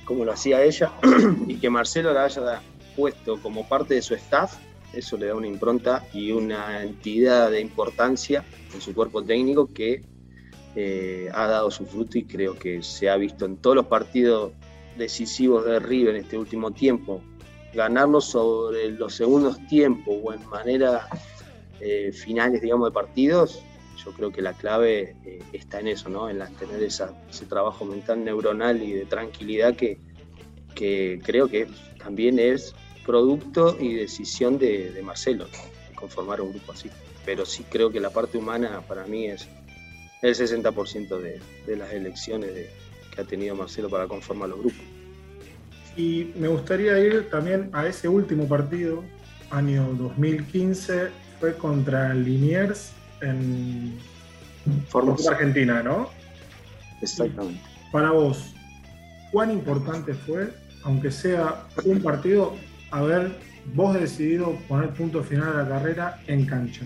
como 0.05 0.25
lo 0.25 0.31
hacía 0.31 0.63
ella, 0.63 0.91
y 1.47 1.55
que 1.57 1.69
Marcelo 1.69 2.13
la 2.13 2.25
haya 2.25 2.61
puesto 2.95 3.39
como 3.41 3.67
parte 3.67 3.93
de 3.93 4.01
su 4.01 4.15
staff 4.15 4.57
eso 4.93 5.17
le 5.17 5.27
da 5.27 5.35
una 5.35 5.47
impronta 5.47 6.05
y 6.13 6.31
una 6.31 6.83
entidad 6.83 7.51
de 7.51 7.61
importancia 7.61 8.43
en 8.73 8.81
su 8.81 8.93
cuerpo 8.93 9.23
técnico 9.23 9.67
que 9.73 10.03
eh, 10.75 11.29
ha 11.33 11.47
dado 11.47 11.71
su 11.71 11.85
fruto 11.85 12.17
y 12.17 12.23
creo 12.23 12.57
que 12.57 12.83
se 12.83 13.09
ha 13.09 13.17
visto 13.17 13.45
en 13.45 13.57
todos 13.57 13.75
los 13.75 13.85
partidos 13.87 14.53
decisivos 14.97 15.65
de 15.65 15.79
River 15.79 16.15
en 16.15 16.23
este 16.23 16.37
último 16.37 16.71
tiempo. 16.71 17.21
Ganarlo 17.73 18.21
sobre 18.21 18.89
los 18.91 19.13
segundos 19.15 19.57
tiempos 19.67 20.15
o 20.23 20.33
en 20.33 20.45
manera 20.47 21.07
eh, 21.79 22.11
finales, 22.11 22.61
digamos, 22.61 22.89
de 22.89 22.93
partidos, 22.93 23.63
yo 24.03 24.11
creo 24.13 24.31
que 24.31 24.41
la 24.41 24.53
clave 24.53 25.15
eh, 25.25 25.39
está 25.53 25.79
en 25.79 25.89
eso, 25.89 26.09
¿no? 26.09 26.29
En 26.29 26.39
tener 26.55 26.81
ese 26.83 27.05
trabajo 27.47 27.85
mental 27.85 28.23
neuronal 28.23 28.81
y 28.81 28.93
de 28.93 29.05
tranquilidad 29.05 29.75
que, 29.75 29.97
que 30.75 31.19
creo 31.23 31.47
que 31.47 31.67
también 31.97 32.39
es 32.39 32.73
producto 33.09 33.75
y 33.79 33.95
decisión 33.95 34.59
de, 34.59 35.01
Marcelo, 35.03 35.47
conformar 35.95 36.41
un 36.41 36.51
grupo 36.51 36.73
así. 36.73 36.91
Pero 37.25 37.43
sí 37.43 37.65
creo 37.67 37.89
que 37.89 37.99
la 37.99 38.11
parte 38.11 38.37
humana 38.37 38.83
para 38.87 39.07
mí 39.07 39.25
es 39.25 39.47
el 40.21 40.35
60% 40.35 41.19
de, 41.19 41.41
de, 41.65 41.75
las 41.75 41.91
elecciones 41.91 42.51
que 43.11 43.21
ha 43.21 43.23
tenido 43.23 43.55
Marcelo 43.55 43.89
para 43.89 44.07
conformar 44.07 44.49
los 44.49 44.59
grupos. 44.59 44.81
Y 45.97 46.33
me 46.35 46.49
gustaría 46.49 46.99
ir 46.99 47.31
también 47.31 47.71
a 47.73 47.87
ese 47.87 48.07
último 48.07 48.47
partido, 48.47 49.03
año 49.49 49.91
2015, 49.97 51.09
fue 51.39 51.55
contra 51.55 52.13
Liniers 52.13 52.91
en 53.21 53.97
Formosa, 54.87 55.31
Argentina, 55.31 55.81
¿no? 55.81 56.11
Exactamente. 57.01 57.59
para 57.91 58.11
vos, 58.11 58.53
¿cuán 59.31 59.49
importante 59.49 60.13
fue, 60.13 60.53
aunque 60.83 61.09
sea 61.09 61.65
un 61.85 62.03
partido, 62.03 62.53
haber 62.91 63.37
vos 63.73 63.93
decidido 63.93 64.55
poner 64.67 64.93
punto 64.93 65.23
final 65.23 65.49
a 65.49 65.63
la 65.63 65.69
carrera 65.69 66.21
en 66.27 66.45
cancha? 66.45 66.85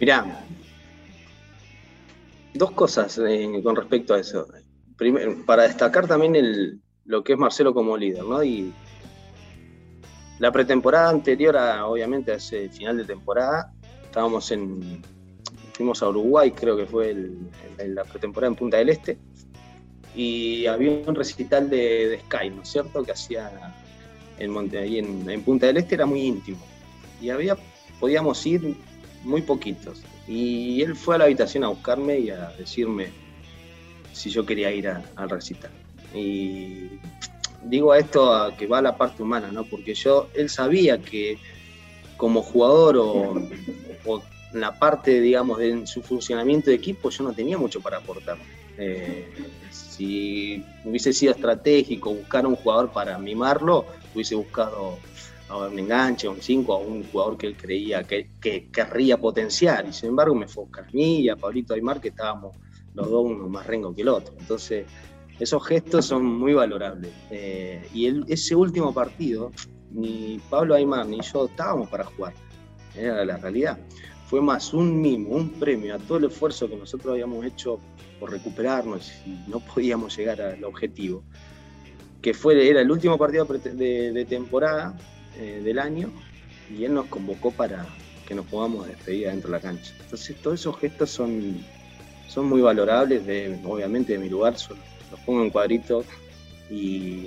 Mirá, 0.00 0.44
dos 2.54 2.70
cosas 2.72 3.18
eh, 3.18 3.60
con 3.62 3.76
respecto 3.76 4.14
a 4.14 4.20
eso. 4.20 4.46
Para 5.46 5.64
destacar 5.64 6.06
también 6.06 6.36
el, 6.36 6.80
lo 7.04 7.24
que 7.24 7.34
es 7.34 7.38
Marcelo 7.38 7.72
como 7.74 7.96
líder, 7.96 8.24
¿no? 8.24 8.42
Y 8.42 8.72
la 10.38 10.52
pretemporada 10.52 11.10
anterior, 11.10 11.56
a, 11.56 11.86
obviamente, 11.86 12.32
a 12.32 12.36
ese 12.36 12.68
final 12.70 12.96
de 12.96 13.04
temporada, 13.04 13.72
estábamos 14.04 14.50
en. 14.50 15.02
Fuimos 15.74 16.02
a 16.02 16.08
Uruguay, 16.08 16.50
creo 16.50 16.76
que 16.76 16.84
fue 16.84 17.16
la 17.78 18.04
pretemporada 18.04 18.48
en 18.48 18.56
Punta 18.56 18.76
del 18.76 18.90
Este, 18.90 19.18
y 20.14 20.66
había 20.66 20.90
un 21.06 21.14
recital 21.14 21.70
de, 21.70 22.20
Sky, 22.26 22.50
¿no 22.50 22.62
es 22.62 22.68
cierto?, 22.68 23.04
que 23.04 23.12
hacía 23.12 23.50
en 24.38 24.50
Monte, 24.50 24.78
ahí 24.78 24.98
en, 24.98 25.42
Punta 25.42 25.66
del 25.66 25.76
Este, 25.76 25.94
era 25.94 26.06
muy 26.06 26.22
íntimo. 26.22 26.58
Y 27.20 27.30
había, 27.30 27.56
podíamos 27.98 28.44
ir 28.46 28.76
muy 29.22 29.42
poquitos. 29.42 30.02
Y 30.26 30.82
él 30.82 30.96
fue 30.96 31.14
a 31.14 31.18
la 31.18 31.24
habitación 31.24 31.64
a 31.64 31.68
buscarme 31.68 32.18
y 32.18 32.30
a 32.30 32.50
decirme 32.58 33.08
si 34.12 34.30
yo 34.30 34.44
quería 34.44 34.72
ir 34.72 34.88
al 34.88 35.30
recital. 35.30 35.70
Y 36.14 36.88
digo 37.64 37.92
a 37.92 37.98
esto 37.98 38.34
a 38.34 38.56
que 38.56 38.66
va 38.66 38.82
la 38.82 38.96
parte 38.96 39.22
humana, 39.22 39.50
¿no? 39.52 39.64
Porque 39.64 39.94
yo, 39.94 40.28
él 40.34 40.48
sabía 40.48 40.98
que 40.98 41.38
como 42.16 42.42
jugador 42.42 42.96
o 42.96 43.34
la 44.52 44.78
parte, 44.78 45.20
digamos, 45.20 45.58
de 45.58 45.86
su 45.86 46.02
funcionamiento 46.02 46.70
de 46.70 46.76
equipo, 46.76 47.10
yo 47.10 47.24
no 47.24 47.32
tenía 47.32 47.58
mucho 47.58 47.80
para 47.80 47.98
aportar. 47.98 48.38
Eh, 48.78 49.28
si 49.70 50.64
hubiese 50.84 51.12
sido 51.12 51.32
estratégico 51.32 52.14
buscar 52.14 52.46
un 52.46 52.56
jugador 52.56 52.90
para 52.90 53.18
mimarlo, 53.18 53.84
hubiese 54.14 54.34
buscado 54.34 54.98
a 55.48 55.58
un 55.66 55.78
enganche, 55.78 56.26
a 56.26 56.30
un 56.30 56.40
5, 56.40 56.72
a 56.72 56.78
un 56.78 57.04
jugador 57.04 57.36
que 57.36 57.48
él 57.48 57.56
creía 57.56 58.04
que, 58.04 58.30
querría 58.72 59.18
potenciar. 59.18 59.86
Y 59.88 59.92
sin 59.92 60.10
embargo 60.10 60.34
me 60.34 60.48
fue 60.48 60.64
a 60.78 60.82
mí 60.92 61.20
y 61.20 61.28
a 61.28 61.36
Pablito 61.36 61.74
Aymar, 61.74 62.00
que 62.00 62.08
estábamos 62.08 62.56
los 62.94 63.10
dos 63.10 63.24
uno 63.24 63.48
más 63.48 63.66
rengo 63.66 63.94
que 63.94 64.02
el 64.02 64.08
otro. 64.08 64.34
Entonces, 64.38 64.86
esos 65.38 65.66
gestos 65.66 66.06
son 66.06 66.24
muy 66.24 66.54
valorables. 66.54 67.12
Eh, 67.30 67.86
y 67.92 68.32
ese 68.32 68.54
último 68.54 68.94
partido, 68.94 69.52
ni 69.90 70.40
Pablo 70.48 70.74
Aymar 70.74 71.06
ni 71.06 71.20
yo 71.20 71.46
estábamos 71.46 71.88
para 71.88 72.04
jugar. 72.04 72.34
Era 72.94 73.24
la 73.24 73.36
realidad. 73.36 73.78
Fue 74.30 74.40
más 74.40 74.72
un 74.72 75.02
mimo, 75.02 75.30
un 75.30 75.50
premio 75.50 75.92
a 75.92 75.98
todo 75.98 76.18
el 76.18 76.26
esfuerzo 76.26 76.68
que 76.68 76.76
nosotros 76.76 77.14
habíamos 77.14 77.44
hecho 77.44 77.80
por 78.20 78.30
recuperarnos 78.30 79.10
y 79.26 79.50
no 79.50 79.58
podíamos 79.58 80.16
llegar 80.16 80.40
al 80.40 80.62
objetivo, 80.62 81.24
que 82.22 82.32
fue, 82.32 82.70
era 82.70 82.80
el 82.80 82.92
último 82.92 83.18
partido 83.18 83.44
de, 83.44 84.26
temporada 84.28 84.96
eh, 85.36 85.60
del 85.64 85.80
año 85.80 86.12
y 86.72 86.84
él 86.84 86.94
nos 86.94 87.06
convocó 87.06 87.50
para 87.50 87.84
que 88.24 88.36
nos 88.36 88.46
podamos 88.46 88.86
despedir 88.86 89.26
dentro 89.26 89.50
de 89.50 89.56
la 89.56 89.60
cancha. 89.60 89.92
Entonces 90.00 90.36
todos 90.36 90.60
esos 90.60 90.78
gestos 90.78 91.10
son, 91.10 91.56
son 92.28 92.46
muy 92.46 92.60
valorables, 92.60 93.26
de, 93.26 93.58
obviamente 93.64 94.12
de 94.12 94.20
mi 94.20 94.28
lugar, 94.28 94.52
los 95.10 95.20
pongo 95.26 95.42
en 95.42 95.50
cuadrito 95.50 96.04
y, 96.70 97.26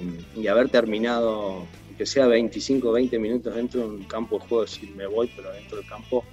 haber 0.50 0.70
terminado, 0.70 1.66
que 1.98 2.06
sea 2.06 2.28
25 2.28 2.88
o 2.88 2.94
20 2.94 3.20
minutos 3.20 3.54
dentro 3.54 3.82
de 3.82 3.88
un 3.88 4.04
campo 4.06 4.40
de 4.40 4.48
juego, 4.48 4.64
decir 4.64 4.90
me 4.96 5.06
voy, 5.06 5.30
pero 5.36 5.52
dentro 5.52 5.80
del 5.80 5.86
campo 5.90 6.24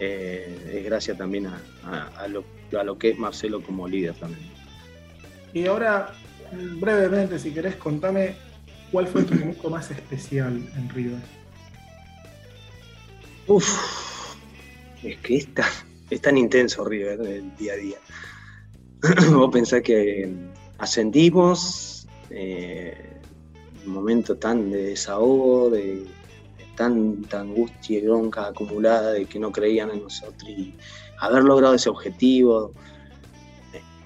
eh, 0.00 0.74
es 0.74 0.84
gracias 0.84 1.16
también 1.16 1.46
a, 1.46 2.28
lo, 2.28 2.44
a, 2.78 2.84
lo, 2.84 2.98
que 2.98 3.10
es 3.10 3.18
Marcelo 3.18 3.62
como 3.62 3.88
líder 3.88 4.14
también. 4.14 4.50
Y 5.54 5.66
ahora, 5.66 6.12
brevemente, 6.52 7.38
si 7.38 7.50
querés, 7.52 7.76
contame 7.76 8.34
cuál 8.92 9.06
fue 9.06 9.22
tu 9.22 9.34
momento 9.40 9.70
más 9.70 9.90
especial 9.90 10.56
en 10.76 10.88
River. 10.90 11.20
Uf, 13.46 14.36
es 15.02 15.16
que 15.18 15.36
es 15.36 15.54
tan, 15.54 15.70
es 16.10 16.20
tan 16.20 16.36
intenso 16.36 16.84
River 16.84 17.20
el 17.20 17.56
día 17.56 17.72
a 17.72 17.76
día. 17.76 17.98
Vos 19.32 19.50
pensás 19.52 19.82
que 19.82 20.28
ascendimos, 20.78 22.06
eh, 22.30 23.12
un 23.86 23.92
momento 23.92 24.36
tan 24.36 24.70
de 24.70 24.82
desahogo, 24.82 25.70
de 25.70 26.04
tanta 26.76 27.40
angustia 27.40 27.98
y 27.98 28.02
bronca 28.02 28.46
acumulada 28.46 29.12
de 29.12 29.24
que 29.24 29.38
no 29.38 29.50
creían 29.50 29.90
en 29.90 30.02
nosotros 30.02 30.48
y 30.48 30.74
haber 31.18 31.42
logrado 31.42 31.74
ese 31.74 31.88
objetivo, 31.88 32.72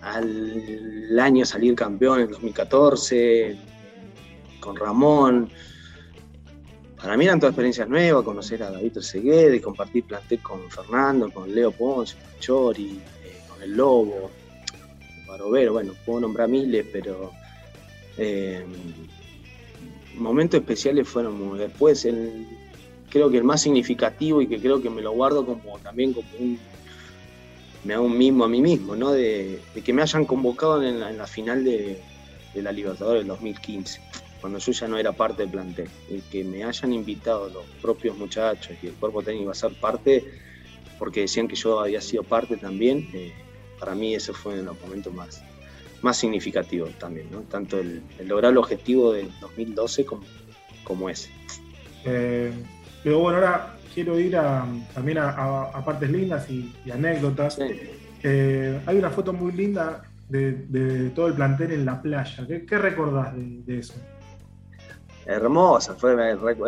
al 0.01 1.19
año 1.19 1.45
salir 1.45 1.75
campeón 1.75 2.21
en 2.21 2.31
2014, 2.31 3.59
con 4.61 4.77
Ramón, 4.77 5.51
para 7.01 7.17
mí 7.17 7.25
eran 7.25 7.41
todas 7.41 7.53
experiencias 7.53 7.89
nuevas, 7.89 8.25
conocer 8.25 8.63
a 8.63 8.71
David 8.71 8.99
Seguede, 8.99 9.61
compartir 9.61 10.05
plantel 10.05 10.43
con 10.43 10.71
Fernando, 10.71 11.31
con 11.31 11.55
Leo 11.55 11.73
Ponce, 11.73 12.15
con 12.17 12.41
Chori, 12.41 13.01
eh, 13.25 13.41
con 13.49 13.63
el 13.63 13.75
Lobo, 13.75 14.31
Barovero, 15.27 15.73
bueno, 15.73 15.95
puedo 16.05 16.21
nombrar 16.21 16.49
miles, 16.49 16.87
pero 16.93 17.33
eh, 18.19 18.65
momentos 20.17 20.61
especiales 20.61 21.09
fueron 21.09 21.57
después 21.59 22.05
el, 22.05 22.47
creo 23.09 23.31
que 23.31 23.39
el 23.39 23.45
más 23.45 23.63
significativo 23.63 24.41
y 24.43 24.47
que 24.47 24.59
creo 24.59 24.81
que 24.81 24.91
me 24.91 25.03
lo 25.03 25.13
guardo 25.13 25.45
como 25.45 25.79
también 25.79 26.13
como 26.13 26.29
un 26.39 26.59
me 27.85 27.95
hago 27.95 28.05
un 28.05 28.17
mismo 28.17 28.45
a 28.45 28.49
mí 28.49 28.61
mismo, 28.61 28.95
¿no? 28.95 29.13
De, 29.13 29.61
que 29.85 29.93
me 29.93 30.03
hayan 30.03 30.25
convocado 30.25 30.83
en 30.83 31.01
la, 31.01 31.27
final 31.27 31.65
de, 31.65 32.01
la 32.55 32.73
Libertadores 32.73 33.23
del 33.23 33.29
2015. 33.29 34.01
cuando 34.41 34.59
yo 34.59 34.73
ya 34.73 34.89
no 34.89 34.99
era 34.99 35.13
parte 35.13 35.43
del 35.43 35.51
plantel. 35.51 35.89
Y 36.09 36.21
que 36.21 36.45
me 36.45 36.65
hayan 36.65 36.93
invitado 36.93 37.49
los 37.49 37.65
propios 37.81 38.17
muchachos 38.17 38.77
y 38.83 38.89
el 38.89 38.95
cuerpo 38.95 39.23
técnico 39.23 39.51
a 39.51 39.55
ser 39.55 39.73
parte, 39.81 40.25
porque 40.99 41.21
decían 41.23 41.49
que 41.49 41.57
yo 41.57 41.81
había 41.81 42.01
sido 42.01 42.23
parte 42.23 42.57
también, 42.57 43.09
eh, 43.15 43.33
para 43.79 43.95
mí 43.95 44.15
ese 44.15 44.33
fue 44.33 44.57
de 44.57 44.63
los 44.63 44.79
momentos 44.83 45.13
más, 45.15 45.43
más 46.03 46.17
significativos 46.17 46.91
también, 46.99 47.31
¿no? 47.31 47.41
tanto 47.43 47.79
el, 47.79 48.03
lograr 48.25 48.53
el 48.53 48.59
objetivo 48.59 49.13
del 49.13 49.31
2012 49.41 50.05
como, 50.05 50.23
como 50.85 51.11
ese. 51.11 51.31
Eh, 52.05 52.53
pero 53.03 53.19
bueno, 53.19 53.39
ahora 53.39 53.77
quiero 53.95 54.19
ir 54.19 54.37
también 54.95 55.19
a, 55.19 55.83
partes 55.85 56.11
lindas 56.11 56.49
y, 56.51 56.73
anécdotas. 56.91 57.59
Eh, 58.23 58.81
hay 58.85 58.97
una 58.97 59.11
foto 59.11 59.33
muy 59.33 59.53
linda 59.53 60.03
de, 60.29 61.11
todo 61.15 61.29
el 61.29 61.35
plantel 61.35 61.73
en 61.73 61.85
la 61.85 62.01
playa. 62.01 62.47
¿Qué, 62.47 62.79
recordás 62.79 63.35
de, 63.35 63.79
eso? 63.79 63.95
Hermosa, 65.27 65.95
fue, 65.95 66.17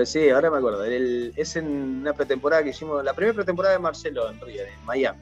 sí, 0.06 0.28
ahora 0.28 0.50
me 0.50 0.58
acuerdo. 0.58 0.84
es 0.84 1.56
en 1.56 1.66
una 1.66 2.12
pretemporada 2.12 2.62
que 2.62 2.70
hicimos, 2.70 3.02
la 3.04 3.14
primera 3.14 3.34
pretemporada 3.34 3.74
de 3.74 3.80
Marcelo 3.80 4.30
en 4.30 4.40
Río, 4.40 4.62
en 4.62 4.84
Miami. 4.84 5.18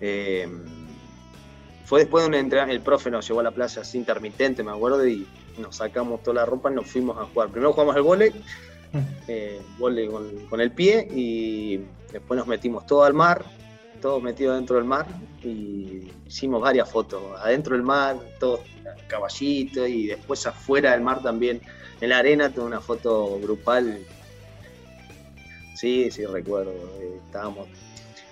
Eh, 0.00 0.48
fue 1.88 2.00
después 2.00 2.22
de 2.22 2.28
un 2.28 2.34
entrenamiento, 2.34 2.78
el 2.78 2.84
profe 2.84 3.10
nos 3.10 3.26
llevó 3.26 3.40
a 3.40 3.44
la 3.44 3.50
playa 3.50 3.80
así 3.80 3.96
intermitente, 3.96 4.62
me 4.62 4.72
acuerdo, 4.72 5.08
y 5.08 5.26
nos 5.56 5.76
sacamos 5.76 6.22
toda 6.22 6.34
la 6.34 6.44
ropa 6.44 6.70
y 6.70 6.74
nos 6.74 6.86
fuimos 6.86 7.16
a 7.16 7.24
jugar. 7.24 7.48
Primero 7.48 7.72
jugamos 7.72 7.96
al 7.96 8.02
volei, 8.02 8.30
eh, 9.26 9.58
con, 10.50 10.60
el 10.60 10.70
pie, 10.70 11.08
y 11.10 11.80
después 12.12 12.36
nos 12.36 12.46
metimos 12.46 12.84
todo 12.84 13.04
al 13.04 13.14
mar, 13.14 13.42
todo 14.02 14.20
metido 14.20 14.54
dentro 14.54 14.76
del 14.76 14.84
mar, 14.84 15.06
y 15.42 16.12
hicimos 16.26 16.60
varias 16.60 16.90
fotos, 16.90 17.22
adentro 17.38 17.74
del 17.74 17.84
mar, 17.84 18.18
todo 18.38 18.60
caballito, 19.06 19.86
y 19.86 20.08
después 20.08 20.46
afuera 20.46 20.92
del 20.92 21.00
mar 21.00 21.22
también, 21.22 21.62
en 22.02 22.10
la 22.10 22.18
arena, 22.18 22.50
toda 22.50 22.66
una 22.66 22.82
foto 22.82 23.40
grupal. 23.40 23.98
Sí, 25.74 26.10
sí, 26.10 26.26
recuerdo, 26.26 26.72
eh, 27.00 27.18
estábamos 27.24 27.66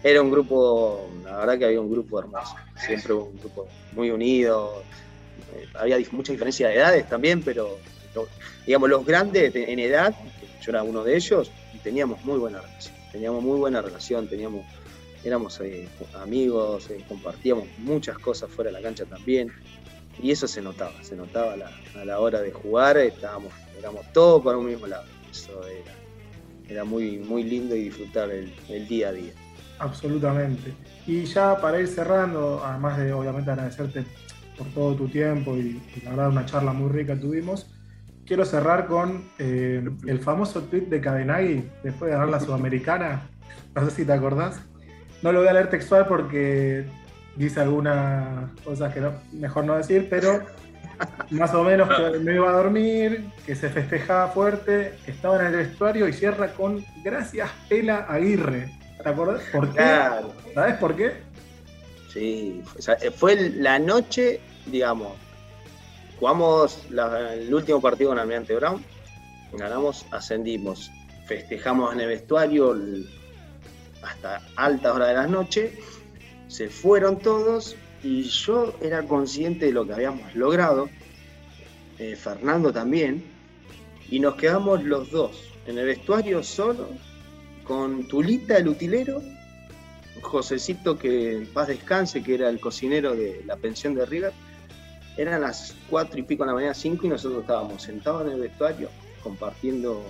era 0.02 0.22
un 0.22 0.30
grupo, 0.30 1.09
la 1.24 1.38
verdad 1.38 1.59
que 1.59 1.64
había 1.66 1.80
un 1.80 1.90
grupo 1.90 2.18
hermoso, 2.18 2.54
siempre 2.76 3.12
un 3.12 3.37
grupo 3.38 3.66
muy 3.92 4.11
unido, 4.11 4.82
eh, 5.54 5.66
había 5.74 5.98
mucha 6.12 6.32
diferencia 6.32 6.68
de 6.68 6.76
edades 6.76 7.09
también, 7.09 7.42
pero 7.42 7.78
digamos 8.66 8.88
los 8.88 9.04
grandes 9.04 9.54
en 9.54 9.78
edad, 9.78 10.14
yo 10.62 10.70
era 10.70 10.82
uno 10.82 11.04
de 11.04 11.16
ellos, 11.16 11.50
teníamos 11.82 12.24
muy 12.24 12.38
buena 12.38 12.61
relación, 12.61 12.94
teníamos 13.12 13.42
muy 13.42 13.59
buena 13.59 13.82
relación, 13.82 14.28
teníamos, 14.28 14.64
éramos 15.24 15.61
eh, 15.61 15.88
amigos, 16.14 16.90
eh, 16.90 17.04
compartíamos 17.09 17.66
muchas 17.78 18.18
cosas 18.18 18.50
fuera 18.50 18.70
de 18.70 18.76
la 18.76 18.82
cancha 18.82 19.04
también, 19.04 19.52
y 20.22 20.30
eso 20.30 20.48
se 20.48 20.62
notaba, 20.62 21.02
se 21.02 21.14
notaba 21.14 21.54
a 21.54 22.04
la, 22.04 22.20
hora 22.20 22.40
de 22.40 22.52
jugar, 22.52 22.96
estábamos, 22.96 23.52
éramos 23.78 24.11
todos 24.12 24.42
para 24.42 24.56
un 24.56 24.66
mismo 24.66 24.87
lado, 24.87 25.04
eso 25.30 25.61
era, 26.68 26.85
muy, 26.85 27.18
muy 27.18 27.44
lindo 27.44 27.76
y 27.76 27.85
disfrutar 27.85 28.30
el 28.30 28.88
día 28.88 29.09
a 29.09 29.12
día. 29.12 29.32
Absolutamente. 29.78 30.74
Y 31.06 31.24
ya 31.24 31.60
para 31.60 31.80
ir 31.80 31.88
cerrando, 31.88 32.62
además 32.64 32.98
de 32.98 33.12
obviamente 33.12 33.50
agradecerte 33.50 34.04
por 34.56 34.66
todo 34.68 34.94
tu 34.94 35.08
tiempo 35.08 35.56
y, 35.56 35.80
la 36.02 36.10
verdad 36.10 36.30
una 36.30 36.46
charla 36.46 36.72
muy 36.72 36.90
rica 36.90 37.18
tuvimos, 37.18 37.70
quiero 38.24 38.44
cerrar 38.44 38.86
con 38.86 39.24
eh, 39.38 39.86
el 40.06 40.18
famoso 40.20 40.62
tweet 40.62 40.86
de 40.86 41.00
Cadenagui 41.00 41.68
después 41.82 42.10
de 42.10 42.16
ganar 42.16 42.28
la 42.28 42.40
Sudamericana. 42.40 43.28
No 43.74 43.84
sé 43.84 43.90
si 43.90 44.04
te 44.04 44.12
acordás. 44.12 44.60
No 45.22 45.32
lo 45.32 45.40
voy 45.40 45.48
a 45.48 45.52
leer 45.52 45.70
textual 45.70 46.06
porque 46.06 46.86
dice 47.36 47.60
algunas 47.60 48.50
cosas 48.64 48.92
que 48.92 49.02
mejor 49.32 49.64
no 49.64 49.76
decir, 49.76 50.08
pero 50.08 50.42
más 51.30 51.54
o 51.54 51.62
menos 51.62 51.88
me 52.22 52.34
iba 52.34 52.48
a 52.48 52.52
dormir, 52.52 53.26
que 53.44 53.54
se 53.54 53.68
festejaba 53.68 54.28
fuerte, 54.28 54.94
estaba 55.06 55.40
en 55.40 55.46
el 55.46 55.56
vestuario 55.56 56.08
y 56.08 56.12
cierra 56.12 56.48
con 56.54 56.84
gracias 57.04 57.50
Pela 57.68 58.06
Aguirre. 58.08 58.70
¿Te 59.02 59.09
acuerdas? 59.09 59.42
¿Por 59.52 59.72
qué? 59.72 59.82
¿Sabes 60.54 60.74
por 60.78 60.96
qué? 60.96 61.12
Sí, 62.12 62.62
fue 63.14 63.50
la 63.50 63.78
noche, 63.78 64.40
digamos, 64.66 65.12
jugamos 66.18 66.87
el 66.90 67.52
último 67.52 67.80
partido 67.80 68.11
con 68.11 68.18
Almirante 68.18 68.54
Brown, 68.54 68.82
ganamos, 69.52 70.06
ascendimos, 70.11 70.90
festejamos 71.26 71.92
en 71.92 72.00
el 72.00 72.09
vestuario 72.09 72.74
hasta 74.02 74.40
alta 74.56 74.94
hora 74.94 75.09
de 75.09 75.14
la 75.14 75.26
noche, 75.26 75.78
se 76.48 76.70
fueron 76.70 77.18
todos 77.18 77.76
y 78.02 78.22
yo 78.22 78.74
era 78.80 79.02
consciente 79.02 79.66
de 79.66 79.72
lo 79.72 79.87
que 79.87 79.92
habíamos 79.92 80.35
logrado, 80.35 80.88
eh, 81.98 82.16
Fernando 82.16 82.72
también, 82.72 83.22
y 84.09 84.20
nos 84.20 84.37
quedamos 84.37 84.82
los 84.85 85.11
dos 85.11 85.52
en 85.66 85.78
el 85.78 85.87
vestuario 85.87 86.42
solos 86.42 86.88
con 87.66 88.07
Tulita, 88.07 88.57
el 88.57 88.68
utilero, 88.68 89.22
Josecito, 90.22 90.98
que 90.98 91.37
en 91.37 91.46
paz 91.46 91.68
descanse, 91.68 92.22
que 92.22 92.35
era 92.35 92.48
el 92.48 92.61
cocinero 92.61 93.14
de 93.14 93.42
la 93.46 93.57
pensión 93.57 93.94
de 93.94 94.07
River. 94.07 94.33
Eran 95.16 95.40
las 95.40 95.74
cuatro 95.88 96.18
y 96.18 96.22
pico 96.22 96.44
de 96.44 96.48
la 96.48 96.55
mañana, 96.55 96.74
cinco, 96.74 97.07
y 97.07 97.11
nosotros 97.11 97.40
estábamos 97.40 97.83
sentados 97.83 98.26
en 98.26 98.33
el 98.33 98.40
vestuario 98.40 98.88
compartiendo 99.22 100.05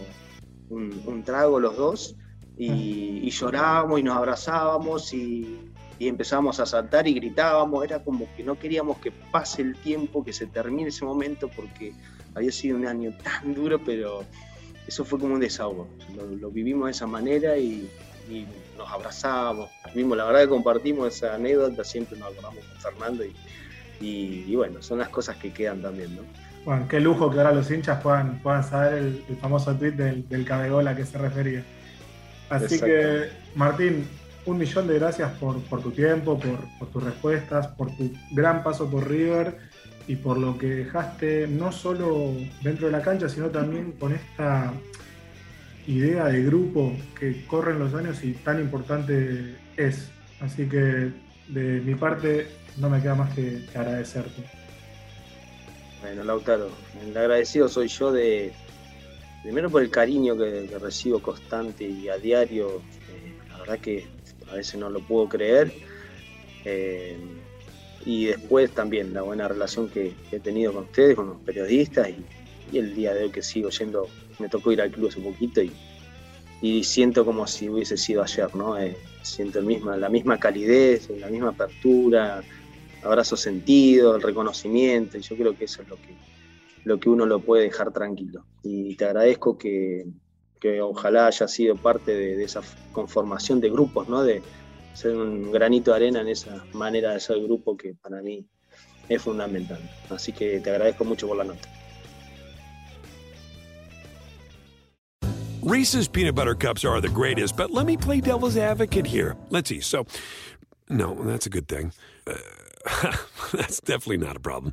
un, 0.68 1.22
trago 1.24 1.58
los 1.58 1.76
dos 1.76 2.16
y, 2.58 3.30
llorábamos 3.30 4.00
y 4.00 4.02
nos 4.02 4.16
abrazábamos 4.16 5.14
y, 5.14 5.58
y, 5.98 6.08
empezábamos 6.08 6.60
a 6.60 6.66
saltar 6.66 7.06
y 7.08 7.14
gritábamos. 7.14 7.84
Era 7.84 8.02
como 8.02 8.26
que 8.36 8.42
no 8.42 8.58
queríamos 8.58 8.98
que 8.98 9.12
pase 9.12 9.62
el 9.62 9.76
tiempo, 9.76 10.24
que 10.24 10.32
se 10.32 10.46
termine 10.46 10.88
ese 10.88 11.04
momento 11.04 11.48
porque 11.48 11.94
había 12.34 12.52
sido 12.52 12.76
un 12.76 12.86
año 12.86 13.16
tan 13.22 13.54
duro, 13.54 13.80
pero 13.82 14.24
eso 14.86 15.04
fue 15.04 15.18
como 15.18 15.34
un 15.34 15.40
desahogo. 15.40 15.88
Lo, 16.40 16.50
vivimos 16.50 16.86
de 16.86 16.90
esa 16.92 17.06
manera 17.06 17.56
y, 17.56 17.88
nos 18.76 18.90
abrazamos. 18.90 19.70
Vimos, 19.94 20.16
la 20.16 20.24
verdad 20.24 20.42
que 20.42 20.48
compartimos 20.48 21.14
esa 21.14 21.34
anécdota, 21.34 21.84
siempre 21.84 22.18
nos 22.18 22.32
acordamos 22.32 22.64
con 22.64 22.80
Fernando 22.80 23.24
y, 24.00 24.54
bueno, 24.54 24.82
son 24.82 24.98
las 24.98 25.08
cosas 25.08 25.36
que 25.36 25.52
quedan 25.52 25.80
también, 25.80 26.16
¿no? 26.16 26.22
Bueno, 26.64 26.86
qué 26.88 26.98
lujo 26.98 27.30
que 27.30 27.38
ahora 27.38 27.52
los 27.52 27.70
hinchas 27.70 28.02
puedan, 28.02 28.40
puedan 28.42 28.64
saber 28.64 28.94
el, 28.94 29.36
famoso 29.40 29.74
tweet 29.76 29.92
del, 29.92 30.28
del 30.28 30.52
a 30.52 30.96
que 30.96 31.06
se 31.06 31.16
refería. 31.16 31.64
Así 32.50 32.80
que, 32.80 33.30
Martín, 33.54 34.08
un 34.46 34.58
millón 34.58 34.86
de 34.88 34.98
gracias 34.98 35.30
por, 35.38 35.60
tu 35.80 35.92
tiempo, 35.92 36.38
por, 36.38 36.58
por, 36.78 36.88
tus 36.88 37.02
respuestas, 37.02 37.68
por 37.68 37.94
tu 37.96 38.12
gran 38.32 38.64
paso 38.64 38.90
por 38.90 39.08
River 39.08 39.56
y 40.08 40.16
por 40.16 40.38
lo 40.38 40.56
que 40.56 40.66
dejaste 40.66 41.46
no 41.48 41.72
solo 41.72 42.34
dentro 42.62 42.86
de 42.86 42.92
la 42.92 43.02
cancha, 43.02 43.28
sino 43.28 43.48
también 43.48 43.92
con 43.92 44.12
esta 44.14 44.72
idea 45.86 46.26
de 46.26 46.42
grupo 46.42 46.92
que 47.18 47.44
corren 47.46 47.78
los 47.78 47.94
años 47.94 48.22
y 48.24 48.32
tan 48.32 48.60
importante 48.60 49.56
es. 49.76 50.10
Así 50.40 50.68
que 50.68 51.12
de 51.48 51.80
mi 51.80 51.94
parte 51.94 52.46
no 52.76 52.90
me 52.90 53.00
queda 53.00 53.14
más 53.14 53.34
que, 53.34 53.64
agradecerte. 53.74 54.42
Bueno, 56.02 56.24
Lautaro, 56.24 56.70
el 57.02 57.16
agradecido 57.16 57.68
soy 57.68 57.88
yo 57.88 58.12
de, 58.12 58.52
primero 59.42 59.70
por 59.70 59.82
el 59.82 59.90
cariño 59.90 60.36
que, 60.36 60.68
recibo 60.80 61.20
constante 61.20 61.84
y 61.84 62.08
a 62.08 62.16
diario, 62.16 62.82
eh, 63.10 63.34
la 63.50 63.58
verdad 63.58 63.78
que 63.78 64.06
a 64.50 64.54
veces 64.54 64.78
no 64.78 64.90
lo 64.90 65.00
puedo 65.00 65.28
creer. 65.28 65.72
Eh, 66.64 67.16
y 68.06 68.26
después 68.26 68.70
también 68.70 69.12
la 69.12 69.22
buena 69.22 69.48
relación 69.48 69.88
que, 69.88 70.14
he 70.30 70.38
tenido 70.38 70.72
con 70.72 70.84
ustedes, 70.84 71.16
con 71.16 71.26
los 71.26 71.40
periodistas 71.40 72.08
y, 72.08 72.24
el 72.76 72.94
día 72.94 73.14
de 73.14 73.24
hoy 73.24 73.30
que 73.30 73.42
sigo 73.42 73.68
yendo, 73.70 74.08
me 74.40 74.48
tocó 74.48 74.72
ir 74.72 74.80
al 74.80 74.90
club 74.90 75.08
hace 75.08 75.20
un 75.20 75.32
poquito 75.32 75.60
y, 75.62 76.82
siento 76.82 77.24
como 77.24 77.46
si 77.46 77.68
hubiese 77.68 77.96
sido 77.96 78.22
ayer, 78.22 78.54
¿no? 78.56 78.76
Eh, 78.78 78.96
siento 79.22 79.60
la 79.60 80.08
misma 80.08 80.38
calidez, 80.38 81.08
la 81.10 81.28
misma 81.28 81.50
apertura, 81.50 82.42
abrazo 83.04 83.36
sentido, 83.36 84.16
el 84.16 84.22
reconocimiento, 84.22 85.16
y 85.16 85.20
yo 85.20 85.36
creo 85.36 85.56
que 85.56 85.66
eso 85.66 85.82
es 85.82 85.88
lo 85.88 85.96
que, 85.96 86.16
lo 86.84 86.98
que 86.98 87.08
uno 87.08 87.24
lo 87.24 87.40
puede 87.40 87.64
dejar 87.64 87.92
tranquilo. 87.92 88.44
Y 88.64 88.96
te 88.96 89.04
agradezco 89.04 89.58
que, 89.58 90.06
que 90.58 90.80
ojalá 90.80 91.28
haya 91.28 91.46
sido 91.46 91.76
parte 91.76 92.12
de, 92.16 92.36
de, 92.36 92.44
esa 92.44 92.62
conformación 92.92 93.60
de 93.60 93.70
grupos, 93.70 94.08
¿no? 94.08 94.24
De, 94.24 94.42
ser 94.96 95.14
un 95.16 95.52
granito 95.52 95.90
de 95.90 95.96
arena 95.96 96.20
en 96.20 96.28
esa 96.28 96.64
manera 96.72 97.12
de 97.12 97.20
ser 97.20 97.40
grupo 97.40 97.76
que 97.76 97.94
para 97.94 98.22
mí 98.22 98.46
es 99.08 99.22
fundamental. 99.22 99.78
Así 100.10 100.32
que 100.32 100.58
te 100.60 100.70
agradezco 100.70 101.04
mucho 101.04 101.28
por 101.28 101.36
la 101.36 101.44
nota. 101.44 101.68
Reese's 105.62 106.06
peanut 106.06 106.36
butter 106.36 106.54
cups 106.54 106.84
are 106.84 107.00
the 107.00 107.08
greatest, 107.08 107.56
but 107.56 107.72
let 107.72 107.86
me 107.86 107.96
play 107.96 108.20
devil's 108.20 108.56
advocate 108.56 109.04
here. 109.04 109.36
Let's 109.50 109.68
see. 109.68 109.80
So, 109.80 110.06
no, 110.88 111.14
that's 111.24 111.46
a 111.46 111.50
good 111.50 111.66
thing. 111.66 111.92
Uh, 112.24 112.34
that's 113.52 113.80
definitely 113.80 114.18
not 114.18 114.36
a 114.36 114.40
problem. 114.40 114.72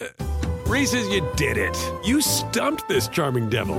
Uh, 0.00 0.08
Reese's, 0.66 1.08
you 1.10 1.26
did 1.36 1.56
it. 1.56 1.76
You 2.04 2.20
stumped 2.20 2.88
this 2.88 3.06
charming 3.06 3.50
devil. 3.50 3.78